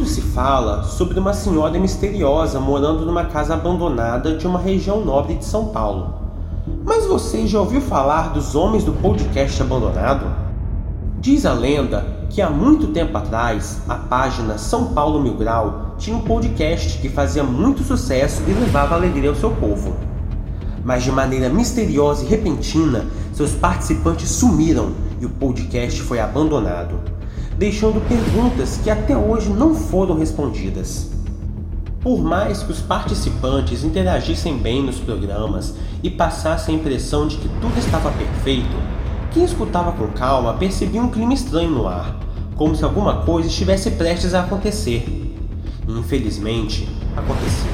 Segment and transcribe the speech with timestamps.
[0.00, 5.34] Muito se fala sobre uma senhora misteriosa morando numa casa abandonada de uma região nobre
[5.34, 6.14] de São Paulo.
[6.86, 10.24] Mas você já ouviu falar dos homens do podcast abandonado?
[11.20, 16.16] Diz a lenda que há muito tempo atrás a página São Paulo Mil Grau tinha
[16.16, 19.94] um podcast que fazia muito sucesso e levava alegria ao seu povo.
[20.82, 23.04] Mas de maneira misteriosa e repentina,
[23.34, 27.19] seus participantes sumiram e o podcast foi abandonado
[27.60, 31.10] deixando perguntas que até hoje não foram respondidas.
[32.00, 37.50] Por mais que os participantes interagissem bem nos programas e passassem a impressão de que
[37.60, 38.74] tudo estava perfeito,
[39.30, 42.18] quem escutava com calma percebia um clima estranho no ar,
[42.56, 45.04] como se alguma coisa estivesse prestes a acontecer.
[45.86, 47.70] Infelizmente, aconteceu.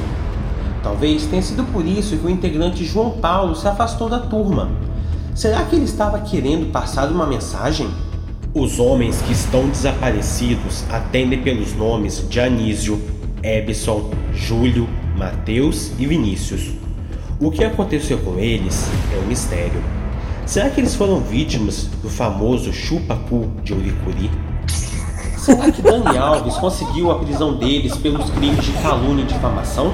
[0.82, 4.68] Talvez tenha sido por isso que o integrante João Paulo se afastou da turma.
[5.32, 7.88] Será que ele estava querendo passar uma mensagem?
[8.58, 12.98] Os homens que estão desaparecidos atendem pelos nomes de Anísio,
[13.42, 16.70] Ebson, Júlio, Mateus e Vinícius.
[17.38, 19.84] O que aconteceu com eles é um mistério.
[20.46, 24.30] Será que eles foram vítimas do famoso chupacu de Uricuri?
[25.36, 29.92] Será que Dani Alves conseguiu a prisão deles pelos crimes de calúnia e difamação?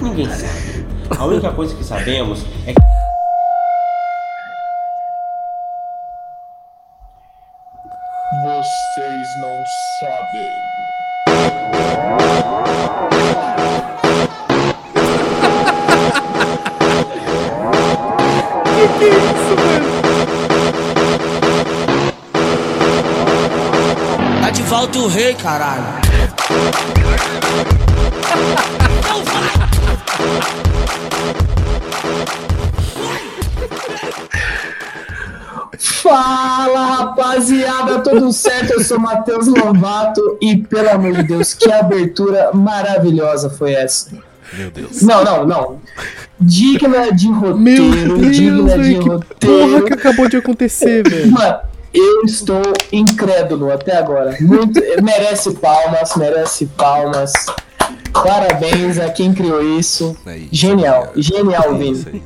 [0.00, 0.86] Ninguém sabe.
[1.10, 2.97] A única coisa que sabemos é que
[8.68, 9.64] Vocês não
[9.98, 10.52] sabem.
[18.74, 19.92] Que que é isso, velho?
[24.42, 25.84] Tá de volta o rei, caralho.
[29.08, 29.48] Não vai!
[36.08, 38.72] Fala rapaziada, tudo certo?
[38.72, 44.10] Eu sou Matheus Lovato e pelo amor de Deus, que abertura maravilhosa foi essa.
[44.54, 45.02] Meu Deus.
[45.02, 45.80] Não, não, não.
[46.40, 49.06] Digna de Meu roteiro, Deus, digna de velho, que
[49.46, 49.84] porra roteiro.
[49.84, 51.30] que acabou de acontecer, velho.
[51.30, 51.58] Mano,
[51.92, 54.34] eu estou incrédulo até agora.
[54.40, 57.34] Muito, merece palmas, merece palmas.
[58.14, 60.16] Parabéns a quem criou isso.
[60.26, 61.12] É isso, Genial, cara.
[61.22, 62.22] genial, É Vini.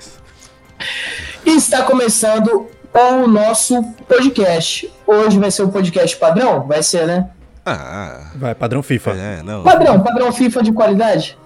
[1.47, 4.91] é está começando o nosso podcast.
[5.07, 6.67] Hoje vai ser o podcast padrão?
[6.67, 7.29] Vai ser, né?
[7.65, 9.13] Ah, Vai, padrão FIFA.
[9.13, 9.63] é, não.
[9.63, 11.39] Padrão, padrão FIFA de qualidade?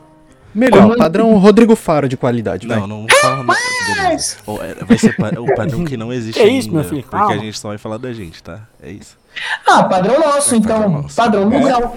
[0.55, 2.79] Melhor, Como- padrão Rodrigo Faro de qualidade, vai.
[2.81, 3.55] Não, não fala não.
[3.95, 4.37] Beleza.
[4.47, 7.03] Ó, é, Vai ser o padrão que não existe Que isso, ainda, meu filho?
[7.03, 7.35] Porque Calma.
[7.35, 8.61] a gente só vai falar da gente, tá?
[8.83, 9.19] É isso.
[9.67, 10.77] Ah, padrão nosso, É, então.
[10.81, 11.15] padrão nosso.
[11.17, 11.97] Padrão grau.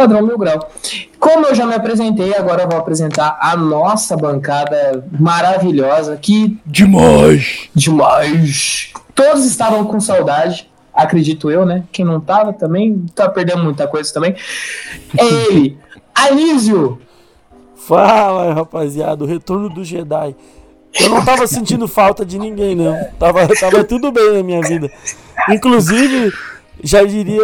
[0.00, 0.70] Padrão mil grau.
[1.18, 7.68] Como eu já me apresentei, agora eu vou apresentar a nossa bancada maravilhosa que Demais!
[7.74, 8.94] demais.
[9.14, 11.84] Todos estavam com saudade, acredito eu, né?
[11.92, 14.34] Quem não tava também tá perdendo muita coisa também.
[15.18, 15.78] É ele,
[16.14, 16.98] Anísio.
[17.76, 20.34] Fala, rapaziada, o retorno do Jedi.
[20.98, 22.96] Eu não tava sentindo falta de ninguém, não.
[23.18, 24.90] Tava, tava tudo bem na minha vida.
[25.50, 26.32] Inclusive,
[26.82, 27.42] já diria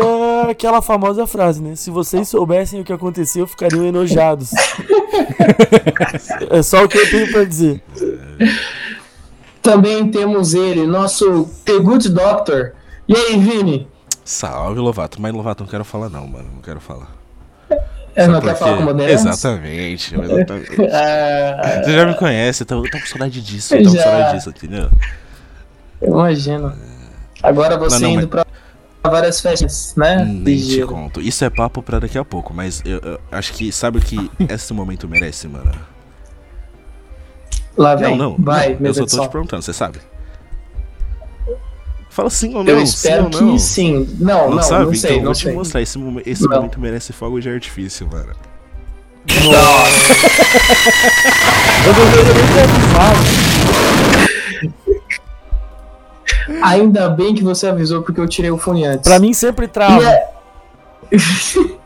[0.51, 1.75] aquela famosa frase, né?
[1.77, 4.51] Se vocês soubessem o que aconteceu, ficariam enojados.
[6.51, 7.83] É só o que eu tenho pra dizer.
[9.63, 12.73] Também temos ele, nosso The Good Doctor.
[13.09, 13.89] E aí, Vini?
[14.25, 15.21] Salve, Lovato.
[15.21, 16.49] Mas, Lovato, não quero falar não, mano.
[16.55, 17.15] Não quero falar.
[18.15, 19.21] Eu não quer falar com modernos?
[19.27, 20.15] Exatamente.
[20.15, 20.71] exatamente.
[20.93, 23.97] Ah, Você já me conhece, eu tô, eu tô com saudade disso, eu tô com
[23.97, 24.03] Já.
[24.03, 24.89] saudade disso, entendeu?
[26.01, 26.73] eu imagino.
[27.43, 28.47] Agora você Não, não, indo pra
[29.09, 30.25] várias festas, né?
[30.25, 31.21] Nem te conto.
[31.21, 34.31] Isso é papo pra daqui a pouco, mas eu, eu acho que sabe o que
[34.49, 35.73] esse momento merece, mano?
[37.77, 38.17] Lá vem.
[38.17, 38.37] não, não.
[38.39, 39.99] Vai, não, meu eu só tô te perguntando, você sabe?
[42.09, 43.53] Fala sim ou não, Eu espero sim não.
[43.53, 44.17] que sim.
[44.19, 44.97] Não, não, não, sabe?
[44.97, 45.53] sei, então, não vou sei.
[45.53, 45.83] te mostrar.
[45.83, 46.57] Esse, momen- esse Não.
[46.57, 48.33] momento merece fogo de artifício, mano.
[51.85, 53.46] Eu deveria nem ter
[56.63, 59.03] Ainda bem que você avisou porque eu tirei o fone antes.
[59.09, 60.03] Pra mim sempre trava.
[60.09, 60.29] é-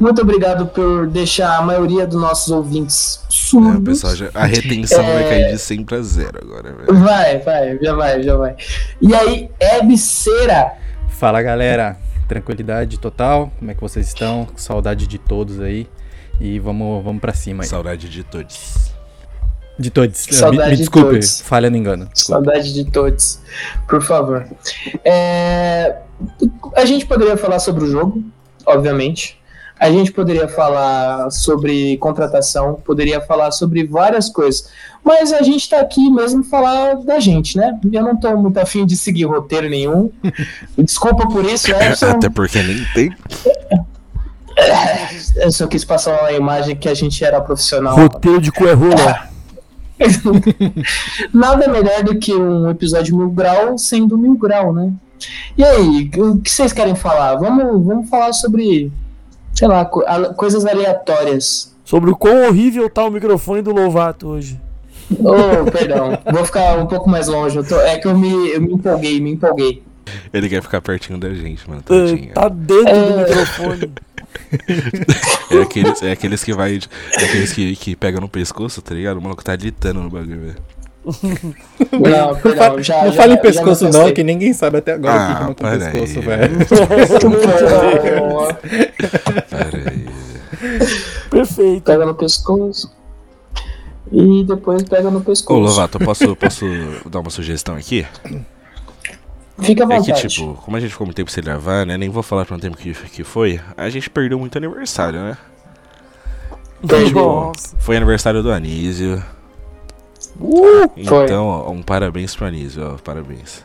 [0.00, 3.84] Muito obrigado por deixar a maioria dos nossos ouvintes É, surdos.
[3.84, 5.28] pessoal já, a retenção vai É.
[5.28, 6.94] cair de 100 pra 0 agora, velho.
[7.00, 8.56] Vai, vai, já vai, já vai.
[9.00, 10.72] E aí, Ebceira.
[11.10, 11.96] Fala galera,
[12.28, 14.48] tranquilidade total, como é que vocês estão?
[14.56, 15.86] Saudade de todos aí.
[16.40, 17.68] E vamos, vamos pra cima aí.
[17.68, 18.93] Saudade de todos.
[19.78, 20.26] De todos.
[20.26, 21.40] Me- Saudade me, de desculpe, todos.
[21.40, 22.08] falha no engano.
[22.12, 22.44] Desculpa.
[22.44, 23.40] Saudade de todos.
[23.88, 24.46] Por favor.
[25.04, 25.96] É,
[26.76, 28.22] A gente poderia falar sobre o jogo,
[28.66, 29.40] obviamente.
[29.80, 34.68] A gente poderia falar sobre contratação, poderia falar sobre várias coisas.
[35.02, 37.78] Mas a gente tá aqui mesmo pra falar da gente, né?
[37.92, 40.10] Eu não tô muito afim de seguir roteiro nenhum.
[40.78, 42.10] Desculpa por isso, Edson.
[42.10, 43.10] Até porque nem tem.
[45.36, 47.96] Eu só quis passar uma imagem que a gente era profissional.
[47.96, 49.28] Roteiro de Coerrola.
[51.32, 54.92] Nada melhor do que um episódio mil grau sendo mil grau, né?
[55.56, 57.36] E aí, o que vocês querem falar?
[57.36, 58.90] Vamos, vamos falar sobre,
[59.54, 61.72] sei lá, co- a- coisas aleatórias.
[61.84, 64.60] Sobre o quão horrível tá o microfone do Lovato hoje.
[65.12, 67.56] Oh, perdão, vou ficar um pouco mais longe.
[67.56, 69.82] eu tô- é que eu me, eu me empolguei, me empolguei.
[70.32, 71.82] Ele quer ficar pertinho da gente, mano.
[71.88, 72.34] É, Tadinho.
[72.34, 73.28] tá dentro do É.
[73.28, 73.92] microfone.
[75.50, 76.78] É aqueles, é aqueles que vai.
[77.18, 79.18] É aqueles que, que pega no pescoço, tá ligado?
[79.18, 80.56] O maluco tá gritando no bagulho, velho.
[81.92, 85.18] Não, Não, já, não já- fala em pescoço, não, que ninguém sabe até agora o
[85.26, 86.24] que Ah, que é no para pescoço, aí.
[86.24, 86.56] velho.
[91.30, 91.82] Perfeito.
[91.82, 92.92] Pega no pescoço.
[94.12, 95.58] E depois pega no Ô, pescoço.
[95.60, 96.64] Lovato, eu posso, posso
[97.10, 98.06] dar uma sugestão aqui?
[99.60, 100.28] Fica à É que, vontade.
[100.28, 101.96] tipo, como a gente ficou muito tempo sem gravar, né?
[101.96, 103.60] Nem vou falar pra um tempo que, que foi.
[103.76, 105.36] A gente perdeu muito aniversário, né?
[107.12, 107.76] Nossa.
[107.78, 109.22] Foi aniversário do Anísio.
[110.38, 111.24] Uh, Foi.
[111.24, 112.96] Então, ó, um parabéns pro Anísio, ó.
[112.98, 113.64] Parabéns.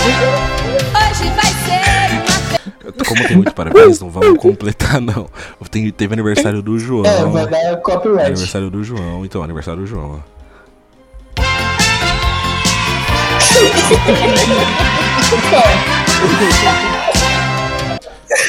[0.00, 1.99] Hoje vai ser
[2.92, 5.28] Como tem muito parabéns, não vamos completar, não.
[5.70, 7.04] Tem, teve aniversário do João.
[7.04, 8.26] É, vai dar copyright.
[8.26, 10.22] Aniversário do João, então, aniversário do João.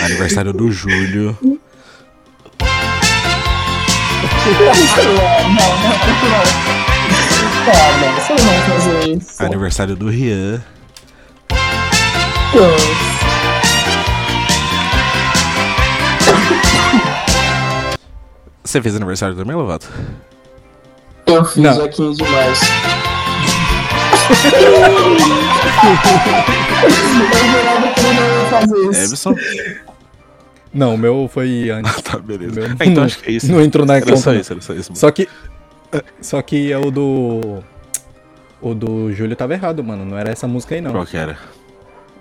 [0.04, 1.38] Aniversário do Júlio.
[1.42, 1.60] Não,
[8.16, 9.44] você não vai fazer isso.
[9.44, 10.64] Aniversário do Rian.
[18.72, 19.90] Você fez aniversário também, Lovato?
[21.26, 21.84] Eu fiz Não.
[21.84, 22.64] a 15 de março.
[26.82, 26.90] Eu
[27.52, 29.14] jurava que ele não ia fazer isso.
[29.14, 29.36] Ebson?
[30.74, 31.94] Não, o meu foi antes.
[32.02, 32.62] tá, beleza.
[32.62, 33.52] Meu- Ah, então acho que é isso.
[33.52, 34.18] Não entrou na Era conta.
[34.18, 34.92] só isso, era só isso.
[34.92, 35.00] mano.
[35.00, 35.28] Só que.
[36.22, 37.62] Só que é o do.
[38.62, 40.06] O do Júlio tava errado, mano.
[40.06, 40.92] Não era essa música aí, não.
[40.92, 41.38] Qual que era?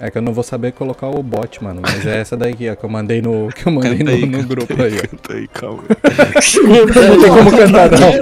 [0.01, 1.83] É que eu não vou saber colocar o bot, mano.
[1.83, 4.27] Mas é essa daí ó, que eu mandei no, que eu mandei Canta aí, no,
[4.27, 5.09] no canta grupo aí, ó.
[5.09, 5.83] Canta aí, calma.
[5.83, 8.13] Não tem como cantar, não.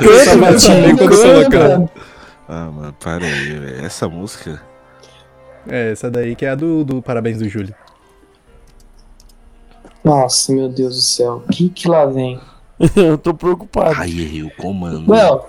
[0.00, 1.92] Eu só vou saber quando colocar.
[2.48, 3.84] Ah, mano, para aí, velho.
[3.84, 4.62] Essa música.
[5.68, 7.74] É, essa daí que é a do, do Parabéns do Júlio.
[10.02, 11.44] Nossa, meu Deus do céu.
[11.52, 12.40] Que que lá vem?
[12.96, 13.94] eu tô preocupado.
[13.98, 15.06] Ai, errei o comando.
[15.06, 15.44] Não.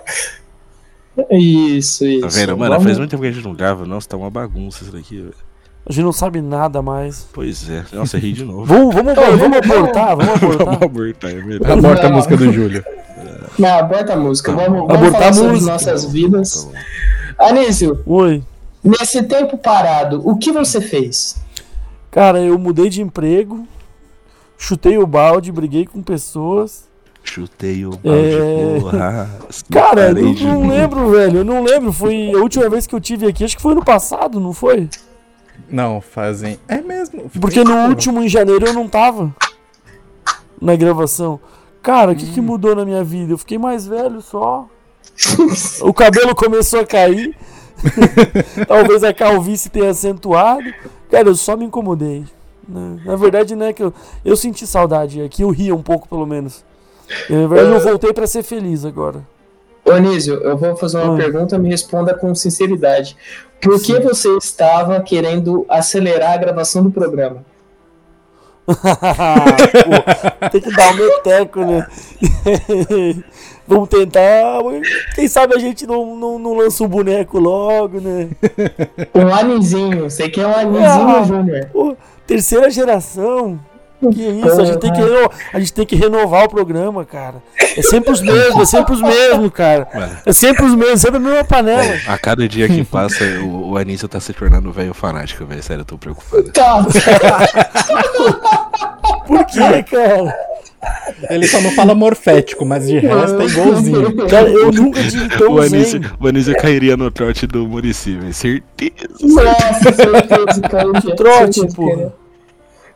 [1.30, 2.20] Isso, isso.
[2.22, 2.70] Tá vendo, mano?
[2.72, 3.86] Vamos- Faz muito tempo que a gente não grava.
[3.86, 5.34] Nossa, tá uma bagunça isso daqui, velho.
[5.86, 7.28] A gente não sabe nada mais.
[7.32, 7.84] Pois é.
[7.92, 8.64] Nossa, errei de novo.
[8.64, 10.82] Vamos, vamos, vamos, vamos abortar, vamos Vamos abortar.
[10.84, 11.70] abortar, é melhor.
[11.70, 12.84] Aborta a música do Júlio.
[13.58, 14.50] Não, aborta a música.
[14.52, 15.72] Vamos, vamos Abortar falar a sobre música.
[15.72, 16.68] nossas vidas.
[17.36, 17.48] Tá.
[17.50, 18.42] Anísio, Oi.
[18.82, 21.36] nesse tempo parado, o que você fez?
[22.10, 23.66] Cara, eu mudei de emprego,
[24.58, 26.88] chutei o balde, briguei com pessoas.
[27.24, 28.78] Chutei o balde, É.
[28.80, 29.30] porra.
[29.72, 31.38] Cara, eu não, de não lembro, velho.
[31.38, 31.92] Eu não lembro.
[31.92, 34.88] Foi a última vez que eu tive aqui, acho que foi no passado, não foi?
[35.70, 36.58] Não, fazem.
[36.68, 37.30] É mesmo.
[37.40, 39.34] Porque no último, em janeiro, eu não tava
[40.60, 41.40] na gravação.
[41.82, 43.32] Cara, o que, que mudou na minha vida?
[43.32, 44.68] Eu fiquei mais velho só.
[45.80, 47.36] o cabelo começou a cair.
[48.68, 50.64] Talvez a calvície tenha acentuado.
[51.10, 52.24] Cara, eu só me incomodei.
[52.68, 53.00] né?
[53.04, 53.92] Na verdade, não é que eu,
[54.24, 55.20] eu senti saudade.
[55.20, 56.64] É que eu ria um pouco, pelo menos.
[57.28, 59.22] Na verdade, eu voltei pra ser feliz agora.
[59.86, 61.16] Anísio, eu vou fazer uma Hum.
[61.16, 63.16] pergunta, me responda com sinceridade.
[63.60, 67.44] Por que você estava querendo acelerar a gravação do programa?
[68.66, 68.72] Pô,
[70.50, 71.86] tem que dar um meteco, né?
[73.68, 74.58] Vamos tentar.
[75.14, 78.28] Quem sabe a gente não, não, não lança o boneco logo, né?
[79.14, 81.22] Um anizinho, sei que é um anizinho Ah.
[81.24, 81.96] júnior.
[82.26, 83.58] Terceira geração.
[84.12, 87.36] Que isso, a gente, tem que reno- a gente tem que renovar o programa, cara.
[87.76, 89.88] É sempre os mesmos, é sempre os mesmos, cara.
[89.94, 90.16] Mano.
[90.26, 91.94] É sempre os mesmos, sempre a mesma panela.
[92.06, 95.62] A cada dia que passa, o, o Anísio tá se tornando velho fanático, velho.
[95.62, 96.50] Sério, eu tô preocupado.
[96.52, 96.84] Tá.
[99.26, 100.36] Por quê, cara?
[101.30, 104.26] Ele só não fala morfético, mas de resto é igualzinho.
[104.28, 106.10] Cara, eu nunca tive O tão Anísio, zen.
[106.20, 108.34] o Anísio cairia no trote do Muricy, velho.
[108.34, 109.08] Certeza.
[109.22, 110.92] Nossa, certeza, cara.
[111.16, 112.12] Trote, porra.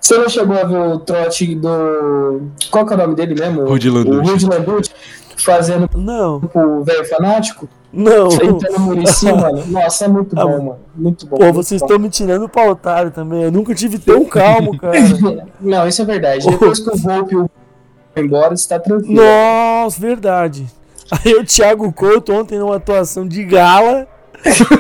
[0.01, 2.43] Você não chegou a ver o trote do.
[2.71, 3.67] Qual que é o nome dele mesmo?
[3.67, 4.19] Rudy Landucci.
[4.19, 4.91] O Rudy Landucci
[5.37, 7.69] fazendo Não, o velho fanático.
[7.93, 8.27] não.
[8.29, 9.65] Enfrentando o Muricy, mano.
[9.67, 10.79] Nossa, é muito bom, mano.
[10.95, 11.37] Muito bom.
[11.37, 13.43] Pô, muito vocês estão me tirando pra otário também.
[13.43, 14.99] Eu nunca tive tão calmo, cara.
[15.61, 16.47] Não, isso é verdade.
[16.49, 17.51] Depois que o Volpe o
[18.15, 19.21] foi embora, está tranquilo.
[19.23, 20.67] Nossa, verdade.
[21.11, 24.07] Aí o Thiago Couto ontem numa atuação de gala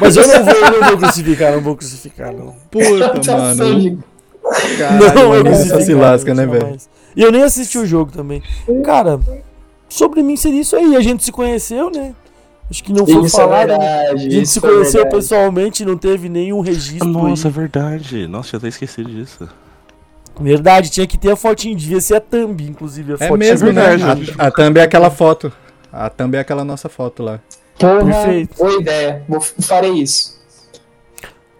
[0.00, 2.54] Mas eu não vou, eu não vou crucificar, não vou crucificar, não.
[2.70, 4.02] Puta, Tá mano.
[4.78, 6.76] Caralho, não, eu só se lasca, né, velho?
[7.16, 8.42] E eu nem assisti o jogo também.
[8.84, 9.18] Cara,
[9.88, 10.94] sobre mim seria isso aí.
[10.96, 12.14] A gente se conheceu, né?
[12.70, 13.68] Acho que não foi Isso é falado.
[13.68, 13.78] né?
[13.78, 14.26] verdade.
[14.26, 15.16] a gente se é conheceu verdade.
[15.16, 17.08] pessoalmente, não teve nenhum registro.
[17.08, 17.54] Nossa, é aí.
[17.54, 18.26] verdade.
[18.28, 19.48] Nossa, já até esqueci disso.
[20.38, 21.74] Verdade, tinha que ter a fotinho.
[21.76, 23.12] Devia ser a thumb, inclusive.
[23.12, 23.38] A É fotinho.
[23.38, 23.88] mesmo, né?
[23.96, 24.34] verdade.
[24.38, 25.50] A, a thumb é aquela foto.
[25.92, 27.40] A thumb é aquela nossa foto lá.
[27.78, 28.56] Porra, Perfeito.
[28.58, 29.22] boa ideia.
[29.28, 30.38] Vou, farei isso.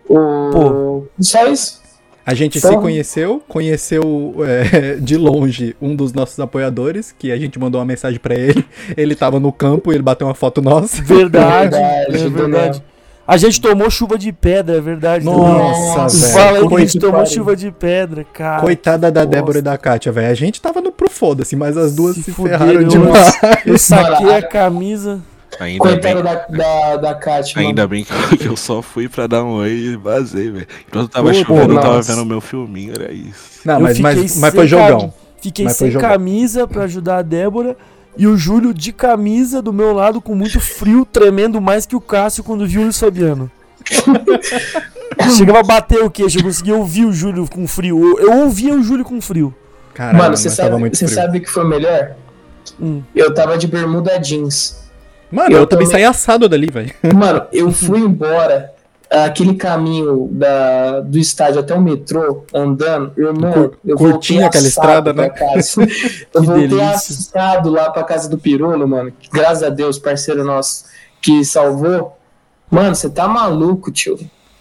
[0.09, 0.50] O...
[0.52, 1.04] Pô.
[1.21, 1.80] Só isso.
[2.28, 2.82] A gente se Porra.
[2.82, 8.20] conheceu, conheceu é, de longe um dos nossos apoiadores, que a gente mandou uma mensagem
[8.20, 8.62] pra ele.
[8.99, 11.02] Ele tava no campo e ele bateu uma foto nossa.
[11.02, 11.70] Verdade,
[12.11, 12.82] Verdade, é verdade.
[13.26, 15.25] A gente tomou chuva de pedra, é verdade.
[15.25, 16.32] Nossa, Nossa, velho.
[16.35, 17.32] Fala aí que a gente tomou pariu.
[17.32, 18.61] chuva de pedra, cara.
[18.61, 19.30] Coitada da Nossa.
[19.30, 20.30] Débora e da Kátia, velho.
[20.30, 23.38] A gente tava no pro foda-se, mas as duas se, Se ferraram demais.
[23.64, 25.20] Eu saquei a camisa.
[25.60, 27.88] Ainda Coitado bem, da, da, da Kátia, ainda mano.
[27.88, 28.06] bem
[28.38, 30.66] que eu só fui pra dar um oi e vazei, velho.
[30.86, 33.60] Enquanto eu tava chovendo, eu tava vendo meu filminho, era isso.
[33.64, 35.14] Não, Eu mas, mas, fiquei mas foi sem jogão.
[35.40, 36.08] Fiquei Mas sem jogão.
[36.08, 37.76] camisa pra ajudar a Débora.
[38.16, 42.00] E o Júlio de camisa do meu lado, com muito frio, tremendo mais que o
[42.00, 43.48] Cássio quando viu o Fabiano.
[45.36, 48.00] Chegava a bater o queixo, eu conseguia ouvir o Júlio com frio.
[48.00, 49.54] Eu, eu ouvia o Júlio com frio.
[49.94, 52.12] Caralho, Mano, mas você sabe, sabe o que foi melhor?
[52.80, 53.02] Hum.
[53.14, 54.88] Eu tava de bermuda jeans.
[55.30, 56.92] Mano, eu, eu também também- saí assado dali, velho.
[57.14, 58.73] Mano, eu fui embora
[59.11, 65.30] aquele caminho da, do estádio até o metrô, andando, irmão, eu curtinha aquela estrada, né?
[65.30, 65.80] Casa.
[66.35, 66.92] Eu voltei delícia.
[66.92, 69.12] assado lá pra casa do Pirolo, mano.
[69.32, 70.85] Graças a Deus, parceiro nosso,
[71.23, 72.16] que salvou.
[72.70, 74.18] Mano, você tá maluco, tio.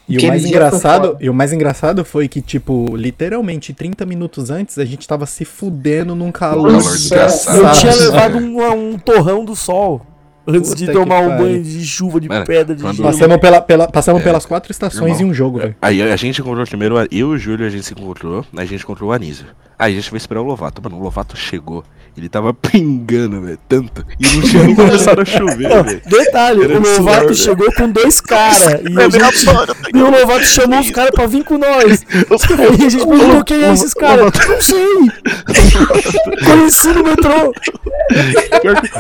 [0.08, 4.80] E o mais engraçado, e o mais engraçado foi que, tipo, literalmente 30 minutos antes
[4.80, 7.16] a gente tava se fudendo num calor Nossa.
[7.54, 10.02] Eu tinha levado um, um torrão do sol.
[10.48, 12.96] Antes de Puta tomar que um banho de chuva, de Mano, pedra, de gelo.
[13.04, 15.76] Passamos, pela, pela- passamos pelas quatro estações Irmão, em um jogo, velho.
[15.82, 18.82] Aí a gente encontrou primeiro, eu e o Júlio, a gente se encontrou, a gente
[18.84, 19.46] encontrou o Anísio.
[19.80, 20.82] Aí a gente foi esperar o Lovato.
[20.84, 21.84] Mano, o Lovato chegou,
[22.18, 24.04] ele tava pingando, velho, tanto.
[24.20, 26.02] E não tinha nem começado a chover, velho.
[26.06, 28.82] Detalhe, Era o Lovato chegou com dois caras.
[28.90, 29.46] E, a gente-
[29.94, 32.04] e o Lovato chamou os caras pra vir com nós.
[32.60, 34.32] Aí a gente perguntou quem é esses caras.
[34.48, 34.78] Não sei.
[36.44, 37.54] Conheci no metrô.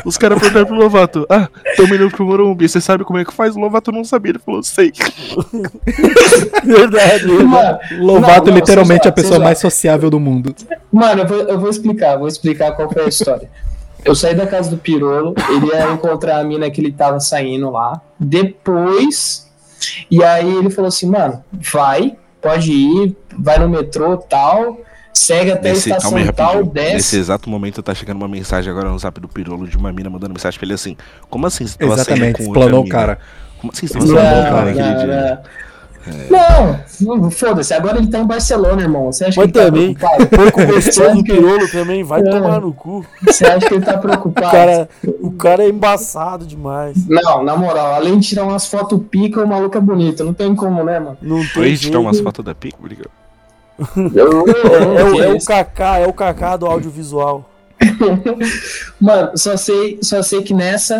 [0.06, 3.34] Os caras perguntaram pro Lovato, ah, tamo indo pro Morumbi, você sabe como é que
[3.34, 3.56] faz?
[3.56, 4.92] O Lovato não sabia, ele falou, sei.
[6.64, 7.26] Verdade.
[7.28, 10.54] Mano, Lovato não, não, literalmente a pessoa mais sociável do mundo.
[10.92, 13.50] Mano, eu vou, eu vou explicar, vou explicar qual foi a história.
[14.06, 17.70] Eu saí da casa do Pirolo, ele ia encontrar a mina que ele tava saindo
[17.70, 18.02] lá.
[18.20, 19.48] Depois,
[20.10, 24.78] e aí ele falou assim, mano, vai, pode ir, vai no metrô tal,
[25.14, 26.74] segue até Nesse, a estação aí, tal, rapidinho.
[26.74, 27.18] Nesse desce.
[27.18, 30.34] exato momento tá chegando uma mensagem agora no zap do Pirolo de uma mina mandando
[30.34, 30.96] mensagem pra ele assim,
[31.30, 33.20] como assim você tava Exatamente, explanou o cara.
[33.60, 35.42] Como assim você tava cara aquele dia?
[36.30, 37.18] Não.
[37.18, 39.12] Não, foda-se, agora ele tá em Barcelona, irmão.
[39.12, 40.52] Você acha Mas que ele também, tá preocupado?
[40.52, 42.04] Pouco gostoso pirolo também.
[42.04, 42.24] Vai É.
[42.24, 43.06] tomar no cu.
[43.26, 44.52] Você acha que ele tá O preocupado?
[44.52, 44.90] cara,
[45.22, 47.08] o cara é embaçado demais.
[47.08, 50.24] Não, na moral, além de tirar umas fotos pica, o maluco é bonito.
[50.24, 51.18] Não tem como, né, mano?
[51.22, 53.10] Não tem tirar umas fotos da pica, obrigado.
[54.16, 54.44] É, o,
[55.14, 55.46] Que é o?
[55.46, 57.48] Kaká, é o Kaká do audiovisual.
[59.00, 61.00] Mano, só sei, só sei que nessa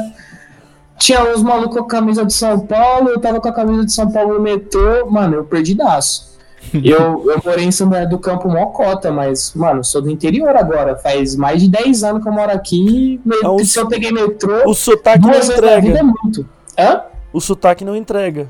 [0.98, 3.92] tinha uns malucos com a camisa de São Paulo, eu tava com a camisa de
[3.94, 6.28] São Paulo no metrô, mano, eu perdi daço.
[6.74, 10.98] Eu, eu morei em São Bernardo do Campo Mocota, mas, mano, sou do interior agora.
[10.98, 13.22] Faz mais de 10 anos que eu moro aqui.
[13.24, 16.04] Me- um- Se eu peguei metrô, O sotaque não vida é entrega.
[16.04, 16.46] muito.
[16.78, 17.02] Hã?
[17.32, 18.50] O sotaque não entrega.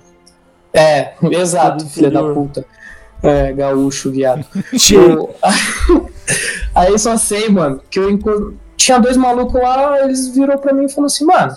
[0.74, 2.66] É, exato, filha da puta.
[3.22, 4.44] É, gaúcho, viado.
[4.92, 5.30] Eu-
[6.74, 10.86] Aí só sei, mano, que eu enco- tinha dois malucos lá, eles virou pra mim
[10.86, 11.56] e falou assim, mano,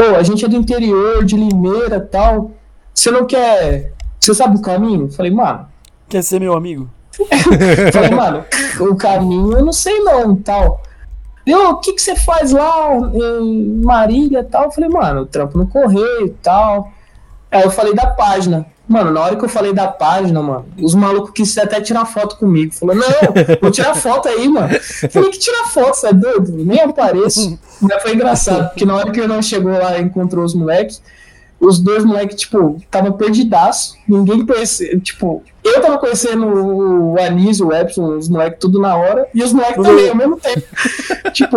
[0.00, 2.52] pô, a gente é do interior, de Limeira e tal.
[2.94, 3.92] Você não quer.
[4.18, 5.10] Você sabe o caminho?
[5.10, 5.66] Falei, mano.
[6.08, 6.88] Quer ser meu amigo?
[7.92, 8.44] Falei, mano,
[8.80, 10.82] o caminho eu não sei não tal.
[11.46, 14.70] Eu, o que, que você faz lá em Marília e tal?
[14.70, 16.90] Falei, mano, eu trampo no correio e tal.
[17.50, 18.66] Aí eu falei da página.
[18.90, 22.36] Mano, na hora que eu falei da página, mano, os malucos quis até tirar foto
[22.36, 22.74] comigo.
[22.74, 23.04] Falou, não,
[23.62, 24.68] vou tirar foto aí, mano.
[24.74, 26.50] Eu falei que tirar foto, você é doido?
[26.52, 27.56] Nem apareço.
[27.80, 31.00] Mas foi engraçado, porque na hora que o Renan chegou lá e encontrou os moleques,
[31.60, 33.96] os dois moleques, tipo, tava perdidaço.
[34.08, 39.26] Ninguém conhecia, tipo, eu tava conhecendo o Anísio, o Epson, os moleques tudo na hora,
[39.34, 40.62] e os moleques também ao mesmo tempo.
[41.32, 41.56] tipo,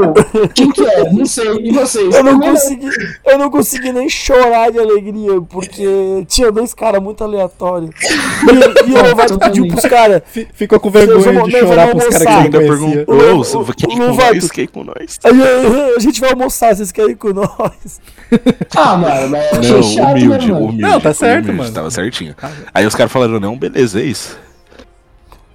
[0.53, 1.09] quem que é?
[1.11, 1.47] Não sei.
[1.63, 2.13] E vocês?
[2.13, 2.89] Eu não, consegui,
[3.25, 7.91] eu não consegui nem chorar de alegria, porque tinha dois caras muito aleatórios.
[8.01, 10.21] E, e o Lovato pediu pros caras.
[10.25, 13.05] Fi- Ficou com vergonha de chorar pros caras que Ainda conhecia.
[13.05, 14.33] perguntou, O- "Você o- quer ir o com Lovato.
[14.35, 14.51] nós?
[14.51, 15.19] Quer ir com nós?
[15.23, 15.31] Aí,
[15.95, 18.01] a gente vai almoçar, vocês querem ir com nós?
[18.75, 19.79] Ah, mano, mas Não,
[20.11, 20.65] humilde, né, mano?
[20.65, 20.81] humilde.
[20.81, 21.73] Não, tá certo, humilde, mano.
[21.73, 22.35] Tava certinho.
[22.73, 24.37] Aí os caras falaram, não, beleza, é isso.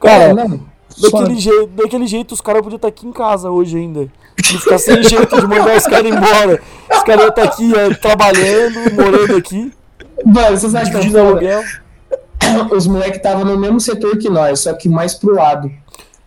[0.00, 0.61] Cara, É, não.
[1.00, 4.00] daquele, jeito, daquele jeito os caras podiam estar aqui em casa hoje ainda.
[4.00, 6.62] Não ficar sem jeito de mandar os caras embora.
[6.92, 9.73] Os caras iam estar aqui ó, trabalhando, morando aqui,
[10.25, 11.62] Mano, vocês acham que aluguel.
[12.73, 15.71] os moleques estavam no mesmo setor que nós, só que mais pro lado.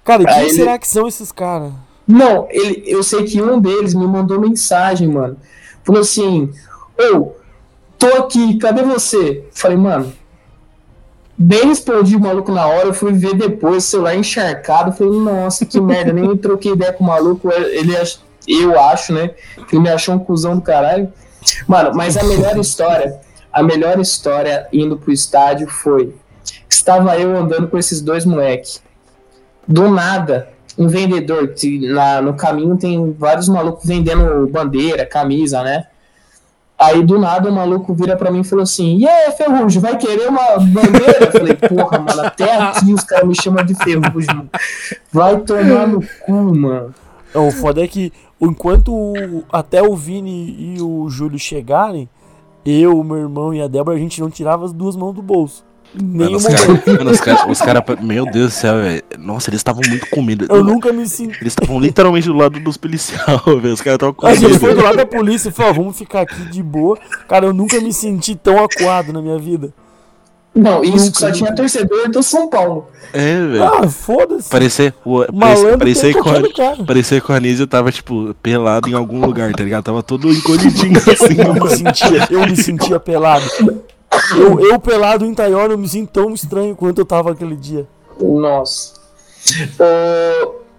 [0.03, 1.71] Cara, quem ele- será que são esses caras?
[2.07, 5.37] Não, ele, eu sei que um deles me mandou mensagem, mano.
[5.83, 6.51] Falou assim:
[7.13, 7.31] Ô,
[7.97, 9.45] tô aqui, cadê você?
[9.53, 10.11] Falei, mano.
[11.43, 14.91] Bem respondi o maluco na hora, eu fui ver depois, celular encharcado.
[14.93, 17.49] Falei, nossa, que merda, nem troquei ideia com o maluco.
[17.51, 19.29] Ele, ach- eu acho, né?
[19.67, 21.11] Que ele me achou um cuzão do caralho.
[21.67, 23.19] Mano, mas a melhor história,
[23.51, 26.13] a melhor história indo pro estádio foi:
[26.69, 28.81] estava eu andando com esses dois moleques.
[29.67, 35.85] Do nada, um vendedor, que na, no caminho tem vários malucos vendendo bandeira, camisa, né?
[36.81, 39.95] Aí do nada o maluco vira pra mim e falou assim: E aí, Ferrugem, vai
[39.97, 41.25] querer uma bandeira?
[41.25, 44.49] Eu falei: Porra, mano, até aqui os caras me chamam de Ferrugem.
[45.13, 46.91] Vai tomar no cu, mano.
[47.35, 48.11] O foda é que
[48.41, 49.13] enquanto
[49.51, 52.09] até o Vini e o Júlio chegarem,
[52.65, 55.63] eu, meu irmão e a Débora, a gente não tirava as duas mãos do bolso.
[55.93, 59.03] Nem Mano, os caras, cara, meu Deus do céu, velho.
[59.19, 60.45] Nossa, eles estavam muito com medo.
[60.49, 61.37] Eu nunca me senti.
[61.41, 63.73] Eles estavam literalmente do lado dos policiais, velho.
[63.73, 64.83] Os caras estavam com A gente foi do medo.
[64.85, 66.97] lado da polícia e falou, vamos ficar aqui de boa.
[67.27, 69.73] Cara, eu nunca me senti tão acuado na minha vida.
[70.53, 71.37] Não, isso Nunca, que só nunca.
[71.37, 72.87] tinha torcedor do São Paulo.
[73.13, 73.63] É, velho.
[73.63, 74.49] Ah, foda-se.
[74.49, 74.93] Parecia,
[75.79, 76.75] parecia, que lugar.
[76.85, 79.83] parecia que o Anísio tava, tipo, pelado em algum lugar, tá ligado?
[79.85, 81.39] Tava todo encolhidinho assim.
[81.39, 83.45] Eu me sentia, eu me sentia pelado.
[84.37, 87.87] Eu, eu pelado em Taiwan, eu me sinto tão estranho quanto eu tava aquele dia.
[88.19, 88.93] Nossa.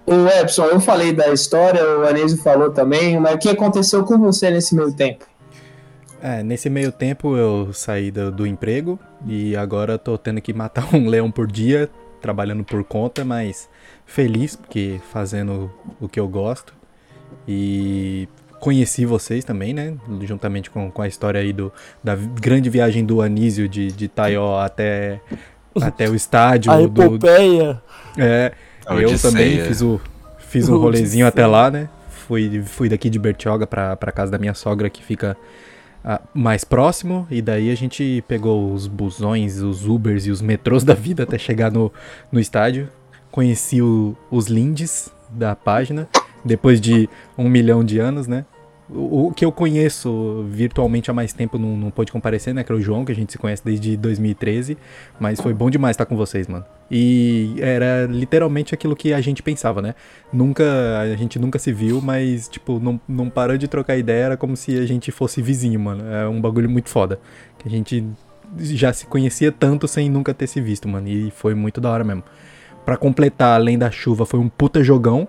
[0.06, 4.04] O, o Epson, eu falei da história, o Anísio falou também, mas o que aconteceu
[4.04, 5.24] com você nesse meio tempo?
[6.20, 10.88] É, nesse meio tempo eu saí do, do emprego e agora tô tendo que matar
[10.94, 11.90] um leão por dia,
[12.20, 13.68] trabalhando por conta, mas
[14.06, 16.74] feliz porque fazendo o que eu gosto.
[17.48, 18.28] E
[18.62, 19.92] conheci vocês também, né?
[20.22, 21.72] Juntamente com, com a história aí do,
[22.02, 25.20] da grande viagem do Anísio de, de Taió até,
[25.80, 26.70] até o estádio.
[26.70, 27.82] A do, epopeia.
[28.16, 28.52] é,
[28.86, 30.00] A eu também fiz, o,
[30.38, 30.78] fiz um Odisseia.
[30.80, 31.88] rolezinho até lá, né?
[32.08, 35.36] Fui, fui daqui de Bertioga pra, pra casa da minha sogra, que fica
[36.04, 37.26] ah, mais próximo.
[37.32, 41.36] E daí a gente pegou os busões, os Ubers e os metrôs da vida até
[41.36, 41.92] chegar no,
[42.30, 42.88] no estádio.
[43.28, 46.06] Conheci o- os lindes da página,
[46.44, 48.44] depois de um milhão de anos, né?
[48.94, 52.62] O, o que eu conheço virtualmente há mais tempo não, não pôde comparecer, né?
[52.62, 54.76] Que é o João, que a gente se conhece desde 2013.
[55.18, 56.64] Mas foi bom demais estar com vocês, mano.
[56.90, 59.94] E era literalmente aquilo que a gente pensava, né?
[60.32, 60.64] Nunca,
[61.00, 64.56] a gente nunca se viu, mas, tipo, não, não parou de trocar ideia, era como
[64.56, 66.04] se a gente fosse vizinho, mano.
[66.06, 67.18] É um bagulho muito foda.
[67.58, 68.04] Que a gente
[68.58, 71.08] já se conhecia tanto sem nunca ter se visto, mano.
[71.08, 72.22] E foi muito da hora mesmo.
[72.84, 75.26] Pra completar, além da chuva, foi um puta jogão.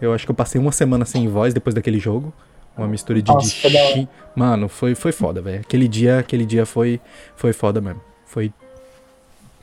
[0.00, 2.32] Eu acho que eu passei uma semana sem voz depois daquele jogo.
[2.76, 5.60] Uma mistura de, Nossa, de chi- Mano, foi, foi foda, velho.
[5.60, 7.00] Aquele dia, aquele dia foi,
[7.36, 8.00] foi foda mesmo.
[8.26, 8.50] Foi